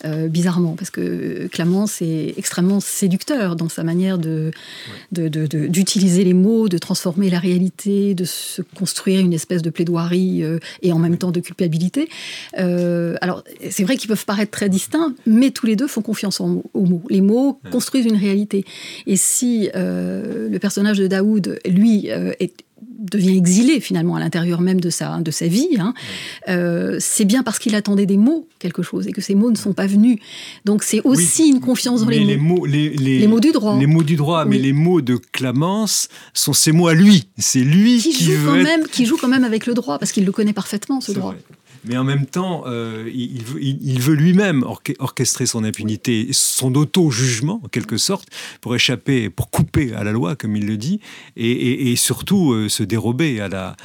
Euh, 0.05 0.27
bizarrement, 0.27 0.75
parce 0.75 0.91
que 0.91 1.47
Clamence 1.47 2.03
est 2.03 2.35
extrêmement 2.37 2.81
séducteur 2.81 3.55
dans 3.55 3.69
sa 3.69 3.85
manière 3.85 4.19
de, 4.19 4.51
d'utiliser 5.12 6.25
les 6.25 6.35
mots, 6.35 6.69
de 6.69 6.77
transformer 6.77 7.31
la 7.31 7.38
réalité, 7.38 8.15
de 8.15 8.25
se 8.25 8.62
construire 8.62 9.21
une 9.21 9.33
espèce 9.33 9.62
de 9.62 9.71
plaidoirie 9.71 10.43
euh, 10.43 10.59
et 10.83 10.93
en 10.93 10.99
même 10.99 11.19
temps 11.19 11.31
de 11.31 11.38
culpabilité. 11.38 12.09
Euh, 12.59 13.15
alors, 13.21 13.45
c'est 13.71 13.85
vrai 13.85 13.97
qu'ils 13.97 14.09
peuvent 14.09 14.25
paraître 14.25 14.51
très 14.51 14.69
distincts, 14.69 15.15
mais 15.25 15.53
tous 15.53 15.67
les 15.67 15.77
deux 15.77 15.87
font 15.87 16.03
confiance 16.03 16.41
aux 16.41 16.65
mots. 16.75 17.03
Les 17.09 17.21
mots 17.21 17.61
construisent 17.71 18.07
une 18.07 18.17
réalité. 18.17 18.65
Et 19.07 19.17
si 19.17 19.71
le 19.73 20.59
personnage 20.59 20.99
de 20.99 21.07
Daoud, 21.07 21.61
lui, 21.65 22.09
est 22.09 22.53
devient 23.12 23.37
exilé 23.37 23.81
finalement 23.81 24.16
à 24.16 24.20
l'intérieur 24.20 24.61
même 24.61 24.81
de 24.81 24.90
sa, 24.90 25.18
de 25.18 25.31
sa 25.31 25.46
vie, 25.46 25.68
hein. 25.79 25.94
euh, 26.48 26.96
c'est 26.98 27.25
bien 27.25 27.42
parce 27.42 27.59
qu'il 27.59 27.75
attendait 27.75 28.07
des 28.07 28.16
mots, 28.16 28.48
quelque 28.59 28.83
chose, 28.83 29.07
et 29.07 29.12
que 29.12 29.20
ces 29.20 29.35
mots 29.35 29.51
ne 29.51 29.57
sont 29.57 29.72
pas 29.72 29.87
venus. 29.87 30.18
Donc 30.64 30.83
c'est 30.83 31.01
aussi 31.05 31.48
une 31.48 31.61
confiance 31.61 32.03
dans 32.03 32.09
les, 32.09 32.37
mots. 32.37 32.64
Les 32.66 33.27
mots, 33.27 33.40
du 33.40 33.53
droit. 33.53 33.79
Les 33.79 33.87
mots 33.87 34.03
du 34.03 34.16
droit, 34.16 34.44
mais 34.44 34.59
les 34.59 34.72
mots 34.72 35.01
de 35.01 35.16
Clamence 35.16 36.09
sont 36.35 36.53
ses 36.53 36.72
mots 36.72 36.88
à 36.88 36.94
lui. 36.94 37.29
C'est 37.38 37.61
lui 37.61 37.98
qui, 37.98 38.12
joue 38.12 38.44
quand 38.44 38.62
même, 38.62 38.87
qui 38.87 39.07
joue 39.07 39.16
quand 39.16 39.29
même 39.29 39.44
avec 39.44 39.66
le 39.66 39.75
droit, 39.75 39.98
parce 39.98 40.12
qu'il 40.12 40.25
le 40.25 40.33
connaît 40.33 40.53
parfaitement, 40.53 41.01
ce 41.01 41.12
droit 41.12 41.35
mais 41.85 41.97
en 41.97 42.05
même 42.05 42.27
temps, 42.27 42.64
euh, 42.66 43.11
il, 43.12 43.42
veut, 44.01 44.14
lui-même 44.14 44.64
orchestrer 44.99 45.47
son 45.47 45.64
impunité, 45.64 46.29
son 46.33 46.75
auto-jugement, 46.75 47.61
en 47.64 47.68
quelque 47.68 47.97
sorte, 47.97 48.29
pour 48.61 48.75
échapper, 48.75 49.31
pour 49.31 49.51
couper 49.51 49.92
à 49.95 50.05
la 50.05 50.12
loi, 50.12 50.37
comme 50.37 50.55
il 50.57 50.66
le 50.66 50.77
dit, 50.77 51.01
et, 51.37 51.95
surtout 51.97 52.53
euh, 52.53 52.68
se 52.68 52.83
dérober 52.83 53.40
à 53.40 53.49
la, 53.49 53.77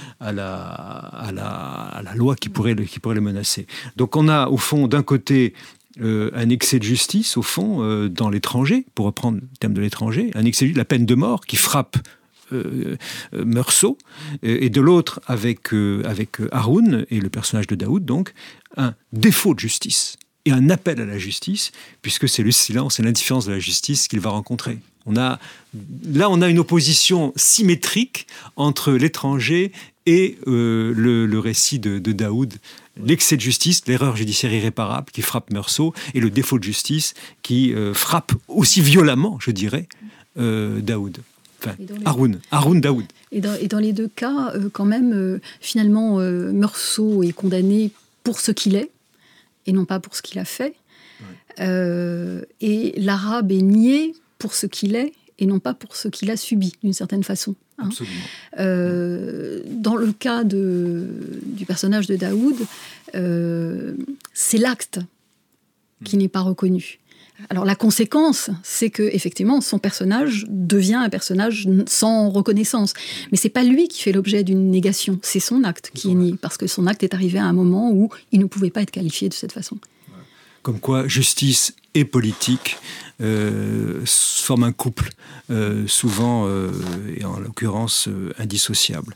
loi 2.15 2.35
qui 2.35 2.49
pourrait, 2.49 2.75
le, 2.75 3.21
menacer. 3.21 3.65
Donc 3.95 4.15
on 4.15 4.27
a, 4.27 4.47
au 4.47 4.57
fond, 4.57 4.87
d'un 4.87 5.03
côté, 5.03 5.53
euh, 6.01 6.29
un 6.35 6.49
excès 6.49 6.77
de 6.77 6.83
justice, 6.83 7.37
au 7.37 7.41
fond, 7.41 8.07
dans 8.09 8.29
l'étranger, 8.29 8.85
pour 8.93 9.07
reprendre 9.07 9.39
le 9.41 9.47
thème 9.59 9.73
de 9.73 9.81
l'étranger, 9.81 10.29
un 10.35 10.45
excès 10.45 10.67
de 10.67 10.77
la 10.77 10.85
peine 10.85 11.05
de 11.05 11.15
mort 11.15 11.45
qui 11.45 11.55
frappe 11.55 11.97
Meursault, 13.33 13.97
et 14.43 14.69
de 14.69 14.81
l'autre 14.81 15.19
avec, 15.27 15.73
euh, 15.73 16.01
avec 16.05 16.37
Haroun 16.51 17.05
et 17.09 17.19
le 17.19 17.29
personnage 17.29 17.67
de 17.67 17.75
Daoud, 17.75 18.05
donc, 18.05 18.33
un 18.75 18.93
défaut 19.13 19.53
de 19.53 19.59
justice 19.59 20.17
et 20.45 20.51
un 20.51 20.69
appel 20.69 21.01
à 21.01 21.05
la 21.05 21.17
justice, 21.17 21.71
puisque 22.01 22.29
c'est 22.29 22.43
le 22.43 22.51
silence 22.51 22.99
et 22.99 23.03
l'indifférence 23.03 23.45
de 23.45 23.51
la 23.51 23.59
justice 23.59 24.07
qu'il 24.07 24.19
va 24.19 24.29
rencontrer. 24.29 24.79
On 25.05 25.17
a, 25.17 25.39
là, 26.13 26.29
on 26.29 26.41
a 26.41 26.49
une 26.49 26.59
opposition 26.59 27.33
symétrique 27.35 28.27
entre 28.55 28.91
l'étranger 28.91 29.71
et 30.05 30.37
le, 30.45 31.39
récit 31.39 31.79
de, 31.79 31.99
Daoud 31.99 32.53
l'excès 33.03 33.35
de 33.35 33.41
justice, 33.41 33.83
l'erreur 33.87 34.15
judiciaire 34.15 34.53
irréparable 34.53 35.11
qui 35.11 35.21
frappe 35.21 35.51
Meursault 35.51 35.93
et 36.13 36.19
le 36.19 36.29
défaut 36.29 36.59
de 36.59 36.63
justice 36.63 37.13
qui 37.41 37.73
euh, 37.73 37.93
frappe 37.93 38.33
aussi 38.47 38.81
violemment, 38.81 39.37
je 39.39 39.51
dirais, 39.51 39.87
euh, 40.37 40.81
Daoud. 40.81 41.19
Enfin, 41.59 41.75
Haroun, 42.05 42.39
Haroun 42.51 42.81
Daoud. 42.81 43.05
Et 43.31 43.41
dans, 43.41 43.79
les 43.79 43.93
deux 43.93 44.07
cas, 44.07 44.53
euh, 44.53 44.69
quand 44.71 44.85
même, 44.85 45.39
finalement, 45.59 46.17
Meursault 46.17 47.23
est 47.23 47.33
condamné 47.33 47.91
pour 48.23 48.39
ce 48.39 48.51
qu'il 48.51 48.75
est 48.75 48.91
et 49.65 49.73
non 49.73 49.85
pas 49.85 49.99
pour 49.99 50.15
ce 50.15 50.21
qu'il 50.21 50.39
a 50.39 50.45
fait. 50.45 50.75
et 51.59 52.93
l'arabe 52.97 53.51
est 53.51 53.61
nié 53.61 54.13
pour 54.37 54.53
ce 54.53 54.67
qu'il 54.67 54.95
est 54.95 55.13
et 55.39 55.45
non 55.45 55.59
pas 55.59 55.73
pour 55.73 55.95
ce 55.95 56.07
qu'il 56.07 56.31
a 56.31 56.37
subi, 56.37 56.73
d'une 56.83 56.93
certaine 56.93 57.23
façon. 57.23 57.55
Hein. 57.77 57.89
Euh, 58.59 59.61
dans 59.65 59.95
le 59.95 60.11
cas 60.11 60.43
de, 60.43 61.07
du 61.43 61.65
personnage 61.65 62.07
de 62.07 62.15
Daoud, 62.15 62.55
euh, 63.15 63.93
c'est 64.33 64.57
l'acte 64.57 64.99
qui 66.03 66.15
hmm. 66.15 66.19
n'est 66.19 66.27
pas 66.27 66.41
reconnu. 66.41 66.99
Alors 67.49 67.65
la 67.65 67.75
conséquence, 67.75 68.49
c'est 68.63 68.89
que 68.89 69.03
effectivement 69.03 69.61
son 69.61 69.79
personnage 69.79 70.45
devient 70.49 70.95
un 70.95 71.09
personnage 71.09 71.67
sans 71.87 72.29
reconnaissance. 72.29 72.93
Mais 73.31 73.37
c'est 73.37 73.49
pas 73.49 73.63
lui 73.63 73.87
qui 73.87 74.01
fait 74.01 74.11
l'objet 74.11 74.43
d'une 74.43 74.71
négation, 74.71 75.19
c'est 75.21 75.39
son 75.39 75.63
acte 75.63 75.91
qui 75.93 76.11
est 76.11 76.15
nié 76.15 76.35
parce 76.41 76.57
que 76.57 76.67
son 76.67 76.87
acte 76.87 77.03
est 77.03 77.13
arrivé 77.13 77.39
à 77.39 77.45
un 77.45 77.53
moment 77.53 77.91
où 77.91 78.09
il 78.31 78.39
ne 78.39 78.45
pouvait 78.45 78.71
pas 78.71 78.81
être 78.81 78.91
qualifié 78.91 79.29
de 79.29 79.33
cette 79.33 79.51
façon. 79.51 79.77
Comme 80.63 80.79
quoi, 80.79 81.07
justice 81.07 81.75
et 81.93 82.05
politique 82.05 82.77
euh, 83.21 84.01
forment 84.05 84.65
un 84.65 84.71
couple, 84.71 85.09
euh, 85.49 85.87
souvent, 85.87 86.45
euh, 86.47 86.71
et 87.17 87.25
en 87.25 87.39
l'occurrence, 87.39 88.09
indissociable. 88.37 89.15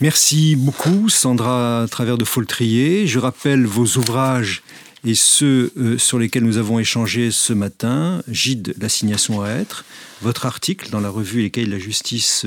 Merci 0.00 0.54
beaucoup, 0.54 1.08
Sandra 1.08 1.82
à 1.82 1.88
travers 1.88 2.18
de 2.18 2.24
Foltrier. 2.24 3.06
Je 3.06 3.18
rappelle 3.18 3.66
vos 3.66 3.96
ouvrages 3.96 4.62
et 5.04 5.14
ceux 5.14 5.72
sur 5.98 6.18
lesquels 6.18 6.44
nous 6.44 6.58
avons 6.58 6.78
échangé 6.78 7.30
ce 7.30 7.52
matin. 7.52 8.22
Gide, 8.28 8.74
l'assignation 8.80 9.42
à 9.42 9.50
être. 9.50 9.84
Votre 10.22 10.46
article 10.46 10.90
dans 10.90 11.00
la 11.00 11.10
revue 11.10 11.42
Les 11.42 11.50
Cahiers 11.50 11.66
de 11.66 11.72
la 11.72 11.78
Justice, 11.78 12.46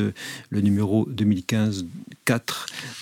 le 0.49 0.61
numéro 0.61 1.07
2015-4 1.09 1.85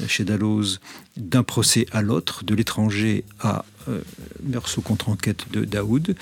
chez 0.07 0.23
Dalloz, 0.23 0.79
d'un 1.17 1.43
procès 1.43 1.85
à 1.91 2.01
l'autre, 2.01 2.43
de 2.43 2.53
l'étranger 2.53 3.23
à 3.39 3.65
Meursault 4.43 4.81
contre 4.81 5.09
enquête 5.09 5.45
de 5.51 5.65
Daoud. 5.65 6.15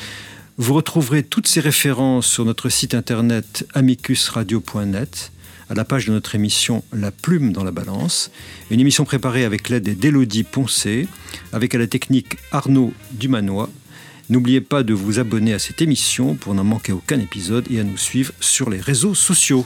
Vous 0.58 0.74
retrouverez 0.74 1.22
toutes 1.24 1.48
ces 1.48 1.60
références 1.60 2.26
sur 2.26 2.44
notre 2.44 2.70
site 2.70 2.96
internet 2.96 3.68
amicusradio.net 3.76 5.32
à 5.70 5.74
la 5.74 5.84
page 5.84 6.06
de 6.06 6.12
notre 6.12 6.36
émission 6.36 6.84
La 6.94 7.12
Plume 7.12 7.52
dans 7.52 7.64
la 7.64 7.72
Balance, 7.72 8.32
une 8.72 8.80
émission 8.80 9.06
préparée 9.06 9.44
avec 9.44 9.70
l'aide 9.70 9.98
d'Élodie 9.98 10.44
Poncé, 10.44 11.08
avec 11.52 11.76
à 11.76 11.78
la 11.78 11.88
technique 11.88 12.38
Arnaud 12.52 12.94
Dumanois. 13.12 13.70
N'oubliez 14.30 14.62
pas 14.62 14.84
de 14.84 14.94
vous 14.94 15.20
abonner 15.20 15.54
à 15.54 15.60
cette 15.60 15.82
émission 15.82 16.36
pour 16.36 16.54
n'en 16.54 16.64
manquer 16.64 16.92
aucun 16.92 17.20
épisode 17.20 17.66
et 17.72 17.80
à 17.80 17.84
nous 17.84 17.98
suivre 17.98 18.34
sur 18.40 18.70
les 18.70 18.80
réseaux 18.80 19.16
sociaux. 19.16 19.66